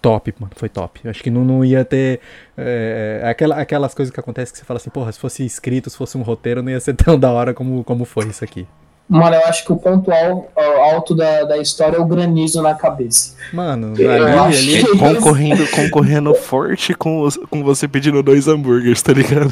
[0.02, 0.52] top, mano.
[0.56, 1.08] Foi top.
[1.08, 2.20] Acho que não, não ia ter.
[2.58, 5.98] é, aquela, aquelas coisas que acontecem que você fala assim, porra, se fosse escrito, se
[5.98, 8.68] fosse um roteiro, não ia ser tão da hora como, como foi isso aqui.
[9.10, 12.76] Mano, eu acho que o ponto al- alto da, da história é o granizo na
[12.76, 13.34] cabeça.
[13.52, 14.84] Mano, Eu ali, ali.
[14.86, 19.52] que- Concorrendo, concorrendo forte com, os- com você pedindo dois hambúrgueres, tá ligado?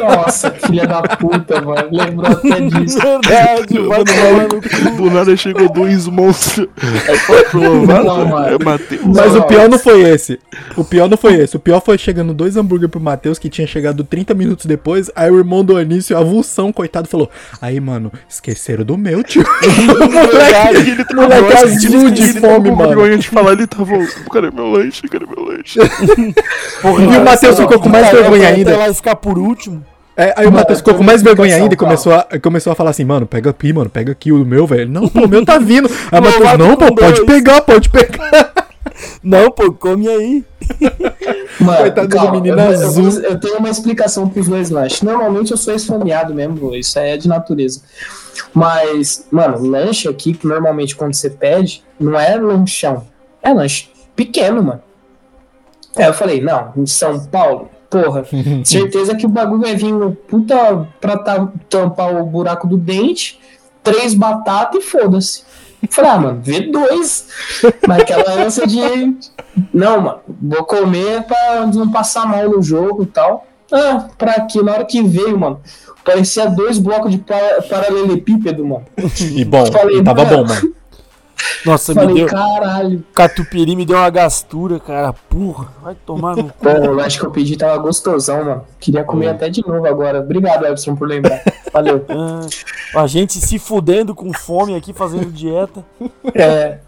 [0.00, 1.88] Nossa, filha da puta, mano.
[1.90, 2.98] Lembrou até disso.
[2.98, 4.96] Verdade, vai tomar no cu.
[5.02, 6.68] Do nada chegou dois monstros.
[7.26, 8.56] Foi pro Não, mano.
[8.60, 9.02] é Matheus.
[9.04, 10.38] Mas Não, o pior não foi esse.
[10.76, 11.56] O pior não foi esse.
[11.56, 15.10] O pior foi chegando dois hambúrguer pro Matheus, que tinha chegado 30 minutos depois.
[15.14, 17.30] Aí o irmão do Anísio, avulsão, coitado, falou:
[17.60, 18.10] Aí, mano,
[18.62, 19.42] esqueceram do meu, tio.
[19.60, 20.90] Verdade.
[20.90, 22.88] Ele tá Moleque azul ele- de fome, com mano.
[22.90, 23.92] vergonha de falar, ele tava.
[24.32, 25.02] Cadê meu lanche?
[25.08, 25.78] Cadê meu lanche?
[26.82, 28.76] E o Matheus ficou com mais vergonha ainda.
[28.76, 29.84] lá e ficar por último.
[30.16, 32.90] É, aí o Matheus ficou com mais vergonha ainda e começou a, começou a falar
[32.90, 34.88] assim, mano, pega aqui, mano, pega aqui o meu, velho.
[34.90, 35.88] Não, pô, o meu tá vindo.
[36.10, 38.52] Aí o Matheus, não, pô, pode pegar, pode pegar.
[39.22, 40.44] Não, pô, come aí.
[41.60, 43.08] Mano, Coitado do calma, menino eu, eu- azul.
[43.22, 45.02] eu tenho uma explicação pros dois lanches.
[45.02, 47.82] Normalmente eu sou esfomeado mesmo, isso aí é de natureza.
[48.54, 53.06] Mas, mano, lanche aqui, que normalmente quando você pede, não é lanchão.
[53.42, 54.82] É lanche pequeno, mano.
[55.96, 58.24] Aí eu falei, não, em São Paulo, porra,
[58.64, 63.38] certeza que o bagulho vai vir um puta pra ta- tampar o buraco do dente,
[63.82, 65.44] três batatas e foda-se.
[65.92, 67.28] Falei, ah, mano, vê dois.
[67.86, 68.80] Naquela ânsia de.
[69.72, 73.46] Não, mano, vou comer pra não passar mal no jogo e tal.
[73.70, 74.62] Ah, pra quê?
[74.62, 75.60] Na hora que veio, mano,
[76.04, 78.84] parecia dois blocos de pa- paralelepípedo, mano.
[79.20, 80.36] E bom, Falei, e tava mano.
[80.38, 80.74] bom, mano.
[81.64, 82.26] Nossa, me Falei, deu.
[82.26, 83.04] caralho.
[83.14, 85.12] Catupiry me deu uma gastura, cara.
[85.12, 86.54] Porra, vai tomar no cu.
[86.60, 88.64] Pô, o lanche que eu pedi tava gostosão, mano.
[88.80, 90.20] Queria comer até de novo agora.
[90.20, 91.42] Obrigado, Everson, por lembrar.
[91.72, 92.04] Valeu.
[92.08, 95.84] Ah, a gente se fudendo com fome aqui, fazendo dieta.
[96.34, 96.78] É.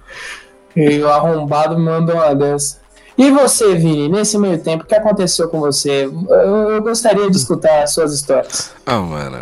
[0.77, 2.83] E o arrombado me mandou uma dessa.
[3.17, 6.05] E você, Vini, nesse meio tempo, o que aconteceu com você?
[6.05, 8.73] Eu, eu gostaria de escutar as suas histórias.
[8.85, 9.38] Ah, mano.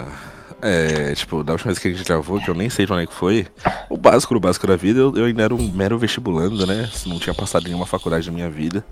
[0.64, 3.02] É, tipo, da última vez que a gente gravou, que eu nem sei de onde
[3.02, 3.48] é que foi,
[3.90, 6.88] o básico, o básico da vida, eu, eu ainda era um mero vestibulando, né?
[7.04, 8.84] Não tinha passado nenhuma faculdade na minha vida.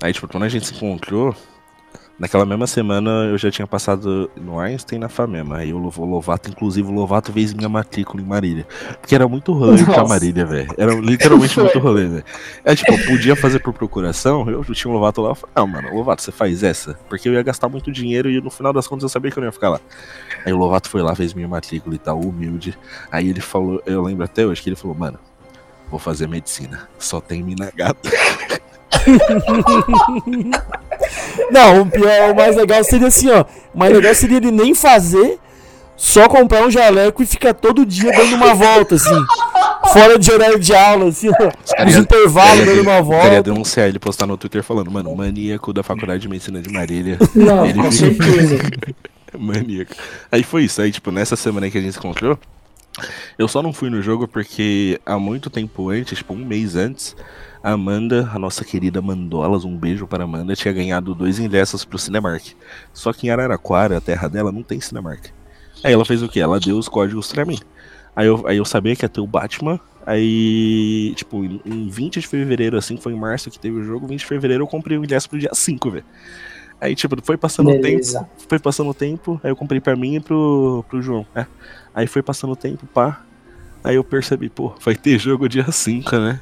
[0.00, 1.36] Aí, tipo, quando a gente se encontrou,
[2.18, 5.58] naquela mesma semana eu já tinha passado no Einstein na FAMEMA.
[5.58, 8.66] Aí o Lo- o Lovato, inclusive, o Lovato fez minha matrícula em Marília.
[9.00, 10.08] Porque era muito rolê pra Nossa.
[10.14, 10.74] Marília, velho.
[10.78, 12.24] Era literalmente muito rolê, velho.
[12.64, 15.66] É tipo, eu podia fazer por procuração, eu tinha um Lovato lá, eu falei, não,
[15.66, 16.98] mano, Lovato, você faz essa?
[17.08, 19.40] Porque eu ia gastar muito dinheiro e no final das contas eu sabia que eu
[19.40, 19.80] não ia ficar lá.
[20.46, 22.78] Aí o Lovato foi lá, fez minha matrícula e tal, humilde.
[23.10, 25.18] Aí ele falou, eu lembro até hoje que ele falou, mano,
[25.90, 26.88] vou fazer medicina.
[26.98, 28.10] Só tem mina gata.
[31.50, 33.44] Não, o pior, o mais legal seria assim, ó.
[33.74, 35.38] O mais legal seria ele nem fazer,
[35.96, 39.24] só comprar um jaleco e ficar todo dia dando uma volta, assim.
[39.92, 41.84] Fora de horário de aula, assim, ó.
[41.88, 43.42] iam- intervalos dando uma Eu queria volta.
[43.42, 47.18] denunciar ele postar no Twitter falando, mano, maníaco da faculdade de medicina de Marília.
[47.34, 48.58] Não, Ele com certeza.
[49.38, 49.92] Maníaco.
[50.30, 50.80] Aí foi isso.
[50.80, 52.38] Aí, tipo, nessa semana aí que a gente se encontrou,
[53.38, 57.16] eu só não fui no jogo porque há muito tempo antes, tipo, um mês antes,
[57.64, 61.98] a Amanda, a nossa querida Mandolas, um beijo para Amanda, tinha ganhado dois ingressos pro
[61.98, 62.48] Cinemark.
[62.92, 65.28] Só que em Araraquara, a terra dela, não tem Cinemark.
[65.82, 66.40] Aí ela fez o quê?
[66.40, 67.58] Ela deu os códigos pra mim.
[68.14, 69.80] Aí eu, aí eu sabia que ia ter o Batman.
[70.04, 74.06] Aí, tipo, em em 20 de fevereiro, assim, foi em março que teve o jogo,
[74.06, 76.04] 20 de fevereiro eu comprei o ingresso pro dia 5, velho.
[76.78, 80.16] Aí, tipo, foi passando o tempo foi passando o tempo, aí eu comprei pra mim
[80.16, 81.46] e pro, pro João, né?
[81.94, 83.24] Aí foi passando o tempo, pá.
[83.82, 86.40] Aí eu percebi, pô, vai ter jogo dia 5, né?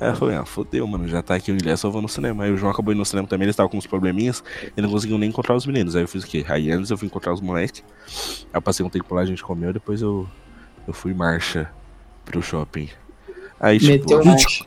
[0.00, 2.44] Aí eu falei, ah, fodeu, mano, já tá aqui o ingresso, eu vou no cinema.
[2.44, 4.44] Aí o João acabou indo no cinema também, ele estava com uns probleminhas,
[4.76, 5.96] ele não conseguiu nem encontrar os meninos.
[5.96, 6.44] Aí eu fiz o quê?
[6.48, 7.82] Aí antes eu fui encontrar os moleques,
[8.44, 10.28] aí eu passei um tempo lá, a gente comeu, depois eu,
[10.86, 11.70] eu fui marcha
[12.24, 12.90] pro shopping.
[13.58, 14.64] Aí, tipo, Meteu marcha.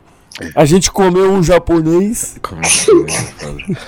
[0.56, 2.40] A gente comeu um japonês.
[2.42, 2.64] que é?
[3.18, 3.80] Foda.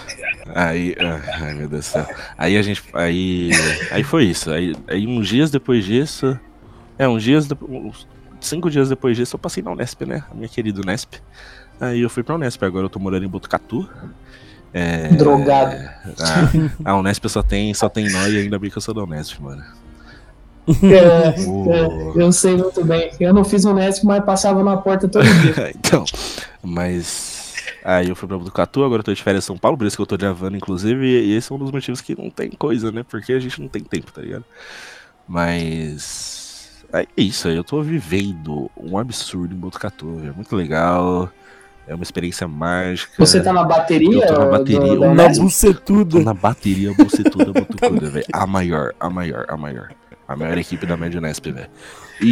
[0.53, 2.05] Aí, ah, ai meu Deus do céu.
[2.37, 3.51] Aí a gente, aí,
[3.89, 4.51] aí foi isso.
[4.51, 6.37] Aí, aí uns dias depois disso,
[6.97, 7.47] é uns dias,
[8.41, 10.23] cinco dias depois disso, eu passei na Unesp, né?
[10.29, 11.15] A minha querida Unesp.
[11.79, 12.61] Aí eu fui pra Unesp.
[12.63, 13.89] Agora eu tô morando em Botucatu.
[14.73, 15.75] É, Drogado.
[16.85, 19.03] A, a Unesp só tem, só tem nó e ainda bem que eu sou da
[19.03, 19.63] Unesp, mano.
[20.83, 23.11] É, é, eu sei muito bem.
[23.19, 25.71] Eu não fiz o Nesp, mas passava na porta todo dia.
[25.75, 26.05] então,
[26.61, 27.55] mas.
[27.83, 29.95] Aí eu fui pra Botucatu, agora eu tô de férias em São Paulo, por isso
[29.95, 32.91] que eu tô gravando, inclusive, e esse é um dos motivos que não tem coisa,
[32.91, 33.03] né?
[33.07, 34.45] Porque a gente não tem tempo, tá ligado?
[35.27, 36.50] Mas.
[36.93, 41.29] É isso, aí eu tô vivendo um absurdo em Botucatu, é muito legal,
[41.87, 43.13] é uma experiência mágica.
[43.17, 44.25] Você tá na bateria?
[44.25, 45.33] Eu tô na bateria, do- Na?
[45.33, 46.19] Tô bucetuda.
[46.19, 48.25] na bateria Bocetuda Botucuda, velho.
[48.33, 49.89] A maior, a maior, a maior.
[50.27, 51.67] A maior equipe da Média Unesp, velho.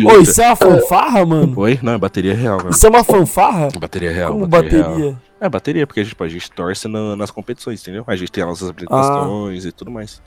[0.05, 1.53] Ô, outra- isso é uma fanfarra, mano?
[1.59, 1.79] Oi?
[1.81, 2.69] Não, é bateria real, velho.
[2.71, 3.69] Isso é uma fanfarra?
[3.79, 4.89] Bateria real, Como bateria real.
[4.91, 5.17] bateria?
[5.41, 8.03] É, bateria, porque a gente, tipo, a gente torce na- nas competições, entendeu?
[8.07, 10.21] A gente tem as nossas apresentações e tudo mais.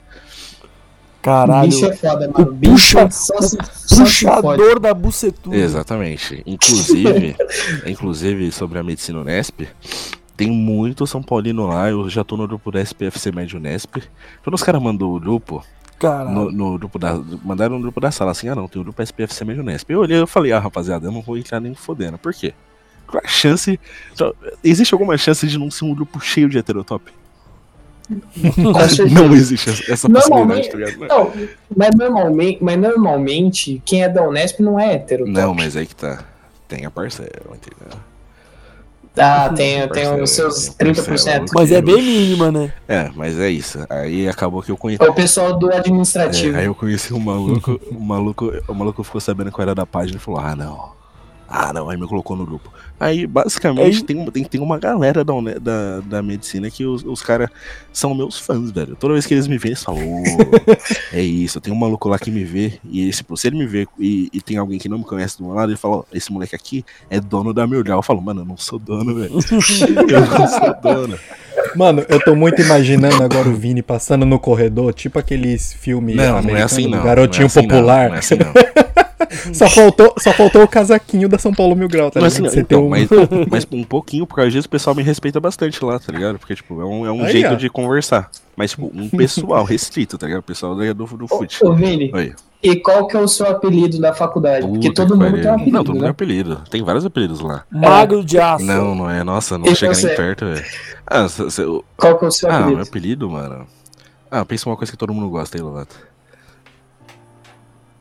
[1.23, 1.69] Caralho.
[1.69, 2.51] Bicho é foda, mano.
[2.51, 4.01] O Bicho puxa- só se, fode.
[4.03, 5.55] Puxador da bucetuda.
[5.55, 6.43] Exatamente.
[6.45, 7.35] Inclusive,
[7.87, 9.61] inclusive, sobre a medicina Unesp,
[10.35, 11.89] tem muito São Paulino lá.
[11.89, 13.97] Eu já tô no grupo da SPFC Médio Unesp.
[14.43, 15.63] Quando os caras mandou o grupo,
[15.97, 16.29] Caralho.
[16.31, 17.17] no, no grupo da.
[17.43, 19.89] Mandaram no grupo da sala assim, ah não, tem o grupo SPFC Médio Unesp.
[19.89, 22.17] Eu olhei e falei, ah, rapaziada, eu não vou entrar nem fodendo.
[22.17, 22.53] Por quê?
[23.07, 23.79] Qual a chance.
[24.63, 27.11] Existe alguma chance de não ser um grupo cheio de heterotop?
[29.11, 31.07] Não existe essa possibilidade, tá ligado?
[31.07, 31.31] não,
[31.75, 35.25] mas normalmente, mas normalmente quem é da Unesp não é hétero.
[35.25, 35.61] Não, top.
[35.61, 36.23] mas aí que tá.
[36.67, 37.99] Tem a parcela, entendeu?
[39.15, 41.05] Ah, tem, tem os seus tem 30%.
[41.05, 41.45] parcela.
[41.53, 42.73] Mas é bem mínima, né?
[42.87, 43.85] É, mas é isso.
[43.89, 45.03] Aí acabou que eu conheci.
[45.03, 46.57] É o pessoal do administrativo.
[46.57, 49.75] É, aí eu conheci um maluco, o maluco, o maluco ficou sabendo que eu era
[49.75, 50.91] da página e falou, ah não.
[51.47, 52.73] Ah não, aí me colocou no grupo.
[52.99, 57.03] Aí basicamente Aí- tem, uma- tem, tem uma galera da, da, da medicina que os,
[57.03, 57.49] os caras
[57.91, 58.95] são meus fãs, velho.
[58.95, 60.23] Toda vez que eles me veem, eles falam, "Ô,
[61.11, 63.87] é isso, tem um maluco lá que me vê, e esse, se ele me vê
[63.99, 66.31] e, e tem alguém que não me conhece do meu lado, ele fala, ó, esse
[66.31, 67.99] moleque aqui é dono da Mildral.
[67.99, 69.31] Eu falo, mano, eu não sou dono, velho.
[70.09, 71.19] eu não sou dono.
[71.75, 76.41] Mano, eu tô muito imaginando agora o Vini passando no corredor, tipo aqueles filmes Não,
[76.41, 77.03] não é assim do não.
[77.03, 78.01] Garotinho não é assim, popular.
[78.03, 78.53] Não, não é assim não.
[79.53, 82.41] só, faltou, só faltou o casaquinho da São Paulo Mil Grau, tá Não é assim,
[82.43, 82.55] ligado?
[82.55, 82.61] não.
[82.61, 85.83] Você tem Então, mas, mas um pouquinho, por causa disso, o pessoal me respeita bastante
[85.83, 86.39] lá, tá ligado?
[86.39, 87.55] Porque, tipo, é um, é um Aí, jeito ó.
[87.55, 88.29] de conversar.
[88.55, 90.41] Mas, tipo, um pessoal restrito, tá ligado?
[90.41, 91.65] O pessoal do, do, do Ô, fute.
[91.65, 92.33] ô, Vini, Oi.
[92.61, 94.67] e qual que é o seu apelido na faculdade?
[94.67, 95.41] Porque Puta todo que mundo pariu.
[95.43, 96.07] tem um apelido, Não, todo mundo né?
[96.07, 96.61] tem apelido.
[96.69, 97.63] Tem vários apelidos lá.
[97.71, 98.63] Magro de aço.
[98.63, 99.23] Não, não é.
[99.23, 100.07] Nossa, não E chega você?
[100.07, 100.65] nem perto, velho.
[101.07, 102.75] Ah, cê- cê- o- Qual que é o seu ah, apelido?
[102.77, 103.65] meu apelido, mano.
[104.29, 105.95] Ah, pensa uma coisa que todo mundo gosta aí, Lovato.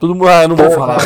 [0.03, 0.29] Todo mundo.
[0.29, 0.99] Ah, não vou falar.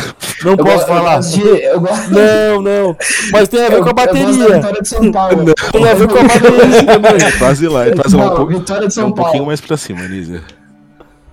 [0.43, 1.19] Não Eu posso falar.
[1.19, 2.97] de- eu gosto- Não, não.
[3.31, 4.55] Mas tem a ver eu- com a eu gosto da bateria.
[4.55, 5.45] Vitória de São Paulo.
[5.71, 7.27] Tem a ver com a bateria também.
[7.27, 8.23] É quase lá, é quase lá.
[8.23, 10.41] Um, Não, pouco, Vitória de é São um pouquinho mais pra cima, Nízia.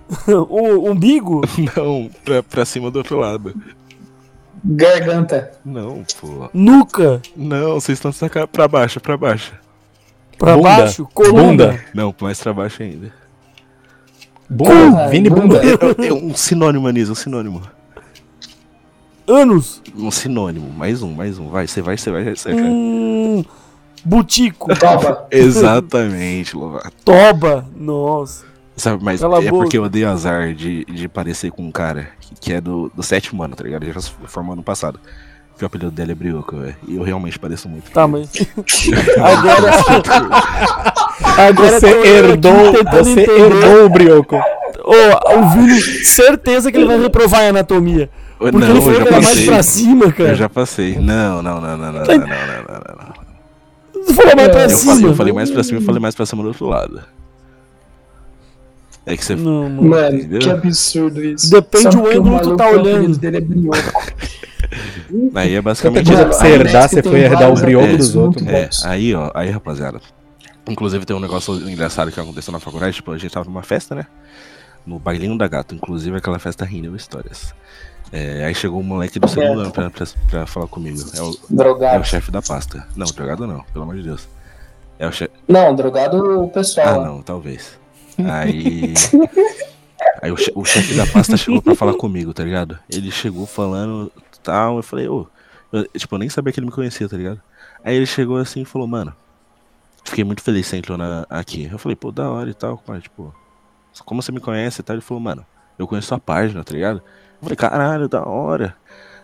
[0.27, 1.41] O umbigo?
[1.75, 3.55] Não, pra, pra cima do outro lado.
[4.63, 5.51] Garganta.
[5.65, 6.49] Não, pô.
[6.53, 7.19] Nuca?
[7.35, 9.53] Não, vocês estão sacar pra baixo, pra baixo.
[10.37, 10.69] Pra Bunda.
[10.69, 11.07] baixo?
[11.13, 11.41] Coluna?
[11.43, 11.79] Bunda.
[11.95, 13.11] Não, mais pra baixo ainda.
[14.49, 15.59] Bunda, Vini Bunda.
[15.63, 17.61] É, é um sinônimo, Anísio, um sinônimo.
[19.27, 19.81] Anos?
[19.95, 21.49] Um sinônimo, mais um, mais um.
[21.49, 22.63] Vai, você vai, você vai acertar.
[22.63, 23.43] Hum,
[24.03, 24.73] butico?
[24.75, 25.27] Topa.
[25.31, 26.91] Exatamente, Lovato.
[27.03, 27.65] Toba?
[27.75, 28.45] Nossa.
[28.77, 29.63] Sabe, mas Cala é boca.
[29.63, 33.01] porque eu dei azar de, de parecer com um cara que, que é do, do
[33.01, 33.83] sétimo ano, tá ligado?
[33.83, 34.99] Ele já se formou ano passado.
[35.57, 36.75] Que o apelido dele é Brioco, velho.
[36.85, 37.89] E eu realmente pareço muito.
[37.89, 38.29] Tá, mas.
[39.17, 39.71] Agora.
[41.23, 43.31] Agora Você eu herdou, você entender.
[43.39, 44.35] herdou o Brioco.
[44.83, 48.09] Ô, o Vini, certeza que ele vai reprovar em anatomia.
[48.39, 50.29] Eu- Porque não, ele eu falou já mais pra cima, cara.
[50.31, 50.97] Eu já passei.
[50.99, 54.69] Não, não, não, não, não, não, não, não, não, não, falou mais pra Eu Eu
[54.69, 54.93] cima.
[54.93, 57.01] falei, eu falei mais pra cima, eu falei mais pra cima do outro lado.
[59.05, 59.35] É que você.
[59.35, 59.83] Não, mano.
[59.83, 60.39] Mano, Entendeu?
[60.39, 61.49] que absurdo isso.
[61.49, 63.17] Depende Só do ângulo que tu tá olhando.
[63.17, 63.77] dele é brioco.
[65.35, 66.07] Aí é Tanta basicamente.
[66.07, 68.47] coisa Mano, pra você a herdar, você foi herdar o brioco apelidos dos outros.
[68.47, 70.01] É, aí, ó, aí, rapaziada.
[70.67, 73.93] Inclusive tem um negócio engraçado que aconteceu na faculdade, tipo, a gente tava numa festa,
[73.93, 74.07] né?
[74.85, 77.53] No bailinho da gata, inclusive aquela festa rindo histórias.
[78.11, 80.99] É, aí chegou um moleque do segundo ano pra, pra, pra falar comigo.
[81.15, 82.03] É o, é o Drogado.
[82.05, 82.87] chefe da pasta.
[82.95, 84.27] Não, drogado não, pelo amor de Deus.
[84.99, 85.33] É o chefe.
[85.47, 87.01] Não, drogado o pessoal.
[87.01, 87.79] Ah, não, talvez.
[88.17, 88.93] Aí.
[90.21, 92.77] Aí o, che- o chefe da pasta chegou pra falar comigo, tá ligado?
[92.89, 94.11] Ele chegou falando
[94.43, 95.27] tal, eu falei, ô.
[95.71, 97.41] eu- tipo, eu nem sabia que ele me conhecia, tá ligado?
[97.83, 99.13] Aí ele chegou assim e falou, mano,
[100.05, 101.67] fiquei muito feliz que você entrou na- aqui.
[101.71, 103.33] Eu falei, pô, da hora e tal, mas, tipo,
[104.05, 104.95] como você me conhece e tal?
[104.95, 105.45] Ele falou, mano,
[105.77, 106.97] eu conheço sua página, tá ligado?
[106.99, 108.75] Eu falei, caralho, da hora.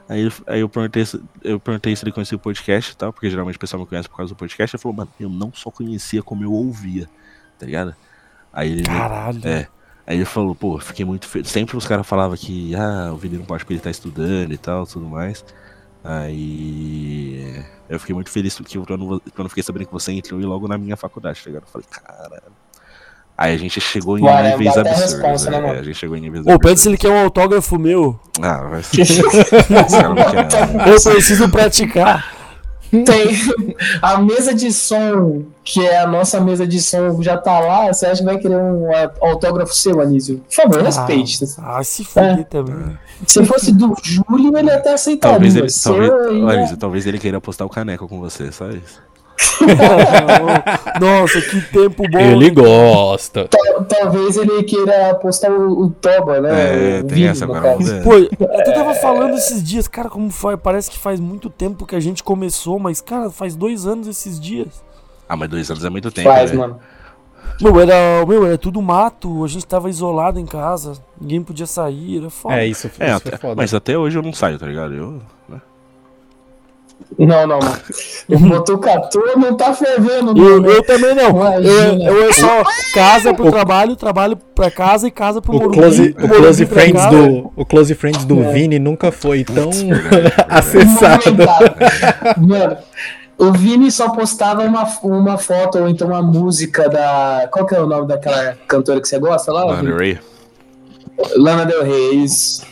[0.10, 3.30] Aí, aí eu, perguntei, se- eu perguntei se ele conhecia o podcast e tal, porque
[3.30, 4.76] geralmente o pessoal me conhece por causa do podcast.
[4.76, 7.08] Ele falou, mano, eu não só conhecia como eu ouvia,
[7.58, 7.96] tá ligado?
[8.52, 8.84] Aí ele.
[8.84, 9.40] Caralho.
[9.48, 9.68] É.
[10.06, 11.48] Aí ele falou, pô, fiquei muito feliz.
[11.50, 14.58] Sempre os caras falavam que, ah, o Vini não pode porque ele tá estudando e
[14.58, 15.46] tal, tudo mais.
[16.04, 17.64] Aí.
[17.92, 20.46] Eu fiquei muito feliz que eu, quando, quando eu fiquei sabendo que você entrou e
[20.46, 21.64] logo na minha faculdade, tá ligado?
[21.64, 22.42] Eu falei, caralho.
[23.38, 25.14] Aí a gente chegou em Mano, é níveis absurdos.
[25.14, 25.80] responsa, né, é, mano?
[25.80, 26.86] a gente chegou em níveis Ô, pede se absurdos.
[26.88, 28.18] ele quer um autógrafo meu.
[28.42, 29.06] Ah, vai ser.
[29.68, 30.16] Cara
[30.68, 30.86] não.
[30.88, 32.34] Eu preciso praticar.
[33.06, 33.32] Tem
[34.02, 37.88] a mesa de som, que é a nossa mesa de som, já tá lá.
[37.88, 38.88] Você acha que vai querer um
[39.22, 40.42] autógrafo seu, Anísio?
[40.48, 41.40] Por favor, respeite.
[41.60, 42.44] Ah, se fuder É.
[42.44, 42.98] também.
[43.26, 45.34] Se fosse do Júlio, ele até aceitaria.
[45.38, 49.02] Talvez ele, talvez, ainda- Larissa, talvez ele queira postar o caneco com você, só isso.
[51.00, 52.20] Nossa, que tempo bom.
[52.20, 53.48] Ele gosta.
[53.48, 56.50] Tal- Talvez ele queira postar o, o Toba, né?
[56.98, 57.78] É, o tem vídeo, essa agora.
[57.78, 58.04] ver.
[58.04, 60.56] Pô, eu até tava falando esses dias, cara, como foi?
[60.58, 64.40] Parece que faz muito tempo que a gente começou, mas, cara, faz dois anos esses
[64.40, 64.84] dias.
[65.28, 66.30] Ah, mas dois anos é muito tempo.
[66.30, 66.58] Faz, né?
[66.58, 66.80] mano.
[67.60, 72.18] Meu, era, meu, era tudo mato, a gente tava isolado em casa, ninguém podia sair,
[72.20, 72.56] era foda.
[72.56, 73.56] É, isso, É, isso até- foi foda.
[73.56, 74.94] mas até hoje eu não saio, tá ligado?
[74.94, 75.62] Eu, né?
[77.18, 77.78] Não, não, mano.
[78.30, 80.70] O Botucatu não tá fervendo, Eu, não.
[80.70, 81.28] eu também não.
[81.28, 82.04] Eu, Imagina.
[82.06, 85.78] eu é só casa pro trabalho, trabalho pra casa e casa pro O Morumbi.
[85.78, 88.52] Close, o close Friends do, o close friends do É.
[88.54, 89.70] Vini nunca foi tão
[90.50, 91.36] acessado.
[92.38, 92.78] Mano,
[93.38, 97.48] o Vini só postava uma, uma foto ou então uma música da.
[97.52, 99.64] Qual que é o nome daquela cantora que você gosta lá?
[99.66, 99.84] Lana?
[99.84, 100.20] Del Rey.
[101.36, 102.24] Lana Del Rey.
[102.24, 102.64] isso.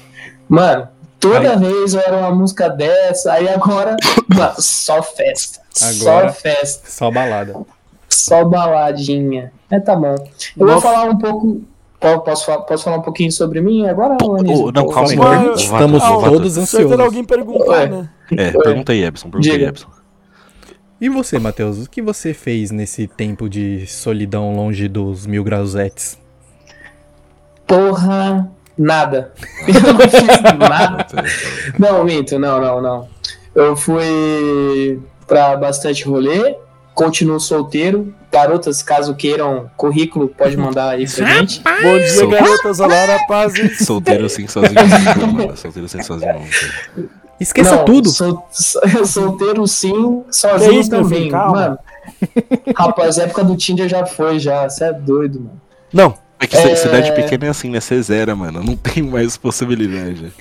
[0.48, 0.88] Mano,
[1.20, 3.96] toda vez era uma música dessa, aí agora,
[4.60, 5.60] só festa.
[5.82, 6.90] Agora- Só festa.
[6.90, 7.56] Só balada.
[8.10, 9.52] Só baladinha.
[9.72, 10.16] É, tá bom.
[10.16, 10.82] Eu vou Nossa.
[10.82, 11.62] falar um pouco.
[12.00, 14.18] po- Posso, falar- posso falar um pouquinho sobre mim agora?
[14.22, 14.72] Anísio?
[14.72, 15.54] não, Por calma aí.
[15.56, 17.00] Estamos Ah, todos Certeza ansiosos.
[17.00, 17.88] alguém perguntar, Ué.
[17.88, 18.10] né?
[18.38, 19.30] É, pergunta aí, Epson.
[19.30, 19.70] Pergunta aí, Diga.
[19.70, 19.88] Epson.
[21.02, 26.18] E você, Matheus, o que você fez nesse tempo de solidão longe dos mil grausetes?
[27.68, 29.32] Porra, nada.
[29.68, 31.06] Eu não fiz nada.
[31.78, 33.08] Não, minto, não, não, não.
[33.54, 36.56] Eu fui pra bastante rolê,
[36.96, 38.14] continuo solteiro.
[38.32, 41.62] Garotas, caso queiram currículo, pode mandar aí pra gente.
[41.64, 42.80] Bom dia, Sou- garotas.
[42.80, 43.80] Olá, rapazes.
[43.86, 44.76] Solteiro assim sozinho.
[45.58, 47.10] Solteiro assim sozinho nunca.
[47.40, 48.10] Esqueça Não, tudo.
[48.10, 48.48] sol-
[49.06, 51.20] solteiro sim, sozinho isso, também.
[51.22, 51.32] filho?
[51.32, 51.56] Calma.
[51.60, 51.80] Mano,
[52.76, 54.70] rapaz, a época do Tinder já foi, já.
[54.70, 55.62] Você é doido, mano.
[55.92, 56.14] Não.
[56.40, 56.76] É que É.
[56.76, 57.80] cidade pequena é assim, né?
[57.80, 58.64] Você zera, mano.
[58.64, 60.32] Não tem mais possibilidade.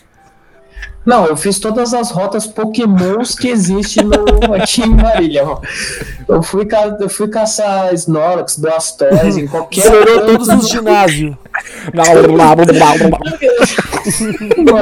[1.04, 5.42] Não, eu fiz todas as rotas pokémons que existem no, aqui em Marília.
[6.28, 11.34] Eu fui, ca- eu fui caçar Snorlax, Blastoise, em qualquer Zerou todos os ginásios.
[11.94, 12.34] Mano,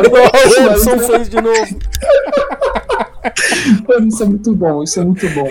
[0.08, 1.78] O mas- Edson fez de novo.
[3.88, 5.48] Mano, isso é muito bom, isso é muito bom.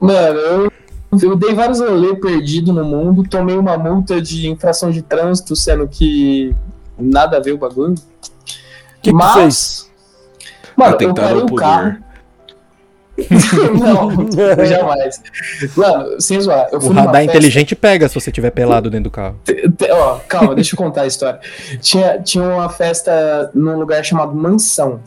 [0.00, 0.72] Mano, eu,
[1.20, 5.86] eu dei vários rolês perdidos no mundo, tomei uma multa de infração de trânsito, sendo
[5.88, 6.54] que
[6.98, 7.94] nada a ver o bagulho.
[9.02, 9.34] que que Mas.
[9.34, 9.90] fez?
[10.76, 11.96] Mano, eu parei o carro.
[13.78, 14.30] não,
[14.66, 15.22] jamais.
[15.76, 19.04] Mano, sem zoar, eu fui O radar festa- inteligente pega se você tiver pelado dentro
[19.04, 19.36] do carro.
[19.90, 21.38] Ó, calma, deixa eu contar a história.
[21.80, 25.00] Tinha, tinha uma festa num lugar chamado Mansão.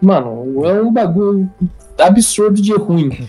[0.00, 1.48] Mano, é um bagulho
[1.98, 3.28] absurdo de ruim.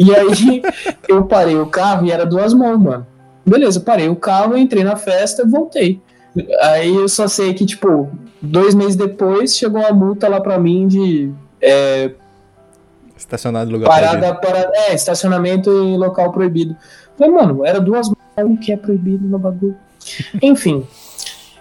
[0.00, 0.62] E aí
[1.06, 3.06] eu parei o carro e era duas mãos, mano.
[3.44, 6.00] Beleza, parei o carro, entrei na festa e voltei.
[6.62, 8.08] Aí eu só sei que, tipo,
[8.40, 12.12] dois meses depois chegou uma multa lá pra mim de é,
[13.14, 16.74] Estacionado no lugar parada, parada, é, estacionamento em local proibido.
[17.18, 19.76] Falei, mano, era duas mãos que é proibido no bagulho.
[20.40, 20.86] Enfim,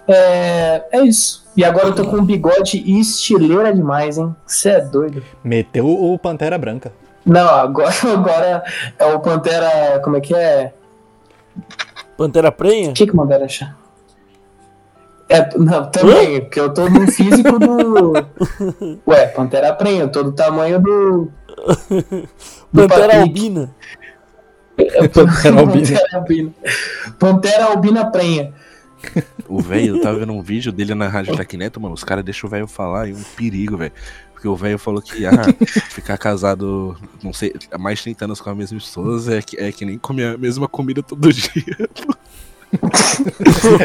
[0.08, 1.46] é, é isso.
[1.58, 4.34] E agora eu tô com um bigode estileira demais, hein?
[4.48, 5.22] Você é doido.
[5.44, 6.94] Meteu o Pantera Branca.
[7.30, 8.64] Não, agora, agora
[8.98, 10.00] é o Pantera.
[10.04, 10.74] Como é que é?
[12.18, 12.90] Pantera Prenha?
[12.90, 13.78] O que que mandaram achar?
[15.30, 18.14] É, não, também, porque eu tô no físico do.
[19.06, 21.32] Ué, Pantera Prenha, eu tô do tamanho do.
[22.74, 23.18] do Pantera Patrick.
[23.18, 23.76] Albina?
[25.14, 26.00] Pantera Albina.
[26.00, 26.52] Pantera Albina.
[27.20, 28.54] Pantera Albina Prenha.
[29.48, 31.94] O velho, eu tava vendo um vídeo dele na Rádio Tecneto, mano.
[31.94, 33.94] Os caras deixam o velho falar e um perigo, velho.
[34.40, 35.32] Porque o velho falou que ah,
[35.92, 39.58] ficar casado, não sei, há mais de 30 anos com a mesma esposa é que,
[39.58, 41.90] é que nem comer a mesma comida todo dia.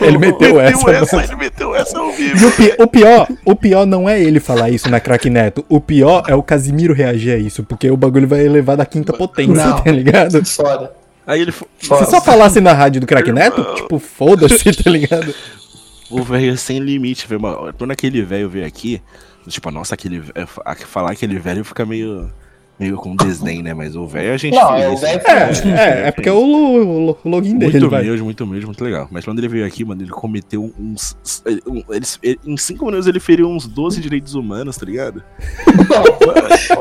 [0.06, 0.76] Ele meteu essa.
[0.78, 1.28] Meteu essa, mano.
[1.28, 2.36] ele meteu essa ao vivo.
[2.38, 5.64] E o, pi- o pior, o pior não é ele falar isso na Crack Neto.
[5.68, 9.12] O pior é o Casimiro reagir a isso, porque o bagulho vai elevar da quinta
[9.12, 9.80] potência, Não.
[9.80, 10.44] tá ligado?
[10.44, 10.92] Foda.
[11.26, 12.04] Aí ele Se Foda.
[12.06, 15.34] só falasse na rádio do Crack Neto, tipo, foda-se, tá ligado?
[16.10, 17.40] O velho é sem limite, velho.
[17.40, 19.00] Mano, Quando aquele velho veio aqui,
[19.48, 22.30] tipo, nossa, aquele velho- a- falar aquele velho fica meio,
[22.78, 23.72] meio com desdém, né?
[23.74, 25.18] Mas o velho a gente Não, fez, é o né?
[25.18, 28.66] velho É, é, é porque é o, lo- lo- login dele, Muito humilde, muito humilde,
[28.66, 29.08] muito legal.
[29.10, 31.16] Mas quando ele veio aqui, mano, ele cometeu uns.
[31.46, 35.22] ele- um- eles- ele- em cinco minutos ele feriu uns 12 direitos humanos, tá ligado?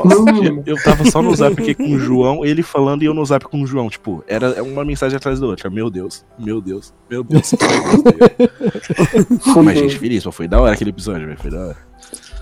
[0.04, 0.62] No mínimo.
[0.66, 3.24] Eu, eu tava só no zap aqui com o João, ele falando e eu no
[3.24, 3.88] zap com o João.
[3.88, 5.70] Tipo, era uma mensagem atrás da outra.
[5.70, 7.52] Meu Deus, meu Deus, meu Deus.
[7.52, 9.64] meu Deus.
[9.64, 11.38] Mas, gente, feliz, mas foi da hora aquele episódio, velho.
[11.38, 11.76] Foi da hora.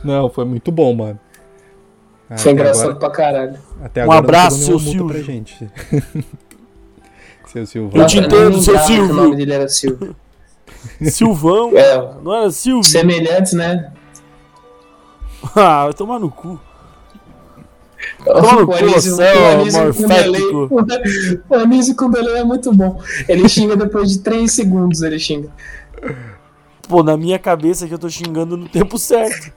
[0.04, 1.18] Não, foi muito bom, mano.
[2.36, 3.58] Foi engraçado agora- pra caralho.
[3.82, 5.06] Até Um agora não abraço, seu Silvio.
[5.08, 5.70] pra gente.
[7.46, 8.00] seu Silvio.
[8.00, 9.12] Eu te entendo, seu Silvio.
[9.12, 10.16] O nome dele era Silvio.
[11.02, 11.76] Silvão?
[11.76, 12.82] É, Não era Silvio?
[12.84, 13.92] semelhantes, né?
[15.54, 16.58] Ah, vai tomar no cu.
[18.24, 20.68] É o Anísio com morfético.
[21.48, 23.00] O Anísio com delay é muito bom.
[23.28, 25.48] Ele xinga depois de 3 segundos, ele xinga.
[26.88, 29.52] Pô, na minha cabeça que eu tô xingando no tempo certo.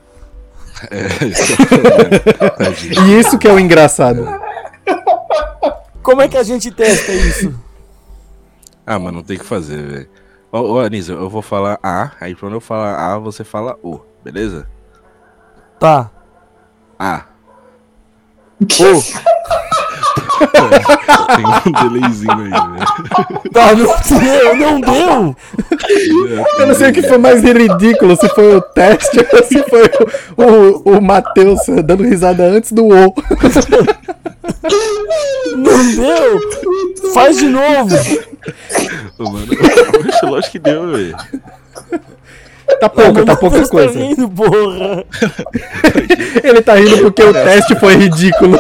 [0.92, 1.54] É, isso
[3.00, 3.08] é o.
[3.08, 4.28] E isso que é o engraçado.
[6.02, 7.54] Como é que a gente testa isso?
[8.86, 10.10] Ah, mano, não tem o que fazer, velho.
[10.52, 14.00] Ô, ô Anísio, eu vou falar A, aí quando eu falar A, você fala O,
[14.24, 14.70] beleza?
[15.80, 16.12] Tá.
[17.00, 17.26] A.
[18.62, 19.65] Ô,
[21.36, 23.52] Tem um delayzinho aí, velho.
[23.52, 25.36] tá, não deu, não deu.
[26.60, 29.84] Eu não sei o que foi mais ridículo, se foi o teste ou se foi
[30.38, 33.14] o, o, o Matheus dando risada antes do O.
[35.56, 37.14] Não deu.
[37.14, 37.96] Faz de novo.
[39.18, 39.48] Ô, Mano,
[40.24, 41.16] lógico que deu, velho.
[42.80, 43.94] Tá pouco, tá pouca coisa.
[43.94, 45.06] Tá rindo, porra.
[46.44, 48.60] Ele tá rindo porque o teste foi ridículo.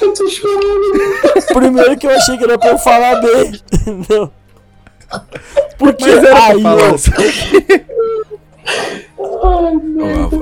[0.00, 1.44] Eu tô chorando.
[1.52, 3.60] Primeiro que eu achei que era pra eu falar dele.
[3.72, 4.30] Entendeu?
[5.78, 6.62] Porque Mas era pra aí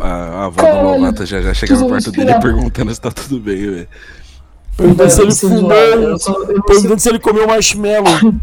[0.01, 0.09] a, a,
[0.43, 0.83] a avó do.
[0.99, 3.89] Lovato já, já chega no Preciso quarto dele perguntando se tá tudo bem, velho.
[4.77, 5.71] Perguntando se ele fumou,
[6.67, 8.35] perguntando se ele comeu marshmallow.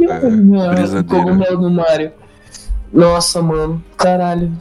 [0.00, 2.12] É, cogumelo do Mario.
[2.92, 3.82] Nossa, mano.
[3.96, 4.52] Caralho.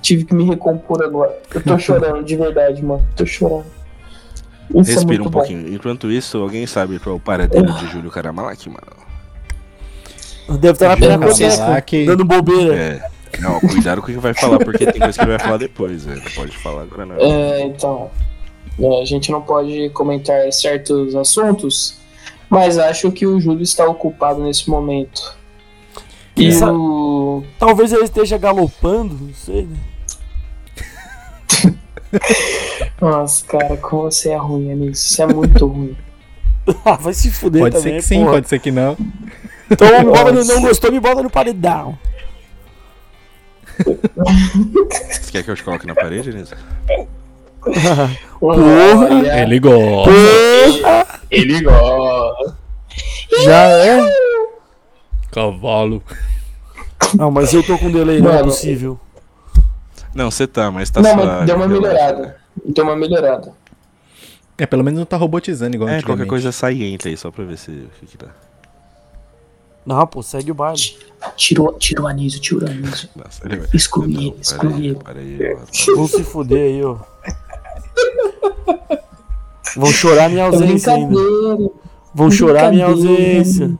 [0.00, 1.36] Tive que me recompor agora.
[1.54, 3.04] Eu tô chorando, de verdade, mano.
[3.16, 3.66] Tô chorando.
[4.74, 5.38] Isso é Respira muito um bom.
[5.38, 5.74] pouquinho.
[5.74, 9.02] Enquanto isso, alguém sabe qual é o paradeiro de Júlio Caramalaki, mano?
[10.58, 12.06] Deve estar na pinacoteca, Caramalaki.
[12.06, 12.74] dando bobeira.
[12.74, 13.02] É.
[13.40, 16.04] Não, cuidado com o que vai falar, porque tem coisa que ele vai falar depois,
[16.04, 16.22] velho.
[16.22, 17.16] Não pode falar agora, não.
[17.16, 18.10] É, então.
[18.78, 21.98] A gente não pode comentar certos assuntos,
[22.48, 25.36] mas acho que o Júlio está ocupado nesse momento.
[26.36, 27.44] E Essa- o.
[27.58, 29.76] Talvez ele esteja galopando, não sei, né?
[33.00, 35.08] Nossa, cara, como você é ruim nisso.
[35.14, 35.96] Você é muito ruim.
[36.84, 38.30] Ah, vai se fuder Pode também, ser que sim, porra.
[38.34, 38.96] pode ser que não.
[39.68, 41.98] Então me bota no- não gostou, me bota no paredão.
[43.76, 46.56] Você quer que eu te coloque na parede, Nisa?
[48.40, 50.10] Olha, Ele gosta.
[51.30, 52.56] ele gosta.
[53.44, 54.00] Já é?
[55.30, 56.02] Cavalo.
[57.14, 58.98] Não, mas eu tô com delay, não é Mano, possível.
[60.14, 62.36] Não, você tá, mas tá Não, mas deu uma melhorada.
[62.64, 63.52] Deu uma melhorada.
[64.58, 67.30] É, pelo menos não tá robotizando igual É, qualquer coisa sai e entra aí, só
[67.30, 68.28] pra ver se o que que dá.
[69.84, 70.96] Não, pô, segue o baile.
[71.36, 73.08] Tirou, tirou o anísio, tirou o anísio.
[73.16, 73.68] Nossa, ele vai...
[74.68, 75.96] Não, ó.
[75.96, 76.98] Vão se fuder aí, ó.
[79.76, 81.14] Vão chorar minha É ausência ainda.
[81.14, 81.70] brincadeira.
[82.14, 83.70] Vão chorar minha ausência.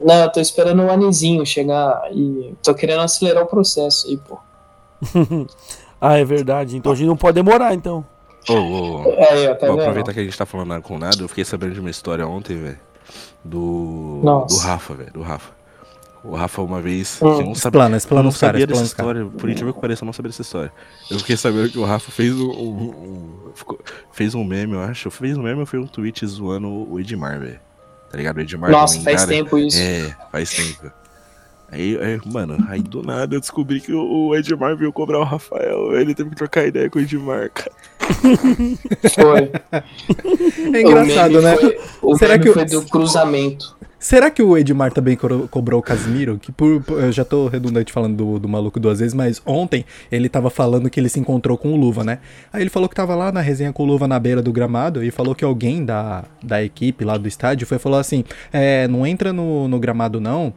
[0.00, 4.38] Não, eu tô esperando o anizinho chegar e tô querendo acelerar o processo aí, pô.
[6.00, 6.76] Ah, é verdade.
[6.76, 8.06] Então a gente não pode demorar, então.
[8.48, 9.02] Ô.
[9.18, 11.44] Aí, ó, tá Vou aproveitar que a gente tá falando nada com nada, eu fiquei
[11.44, 12.78] sabendo de uma história ontem, velho.
[13.44, 14.20] Do.
[14.22, 14.54] Nossa.
[14.54, 15.12] Do Rafa, velho.
[15.12, 15.50] Do Rafa.
[16.24, 17.18] O Rafa uma vez.
[17.22, 17.26] Hum.
[17.26, 19.16] não sabia, Explana, eu explana não os caras, sabia dessa os caras.
[19.16, 19.38] história.
[19.38, 20.72] Por incrível que pareça, eu não sabia dessa história.
[21.10, 22.50] Eu fiquei sabendo que o Rafa fez um.
[22.50, 22.90] um-
[23.48, 23.78] um- ficou-
[24.12, 25.10] fez um meme, eu acho.
[25.10, 27.60] Fez um meme ou fez um tweet zoando o Edmar, velho.
[28.10, 28.38] Tá ligado?
[28.38, 28.70] O Edmar.
[28.70, 29.78] Nossa, faz tempo isso.
[29.78, 30.90] É, faz tempo.
[31.70, 35.92] Aí, aí, mano, aí do nada eu descobri que o Edmar veio cobrar o Rafael.
[35.98, 37.72] Ele teve que trocar ideia com o Edmar, cara.
[39.14, 39.50] Foi.
[40.74, 41.56] É engraçado, né?
[41.56, 43.76] Foi, o Será que o- foi do cruzamento.
[43.98, 45.16] Será que o Edmar também
[45.50, 46.38] cobrou o Casimiro?
[46.38, 49.84] Que por, por- eu já tô redundante falando do, do maluco duas vezes, mas ontem
[50.10, 52.18] ele tava falando que ele se encontrou com o Luva, né?
[52.52, 55.02] Aí ele falou que tava lá na resenha com o Luva na beira do gramado
[55.02, 58.86] e falou que alguém da, da equipe lá do estádio foi e falou assim: é,
[58.88, 60.52] não entra no, no gramado não.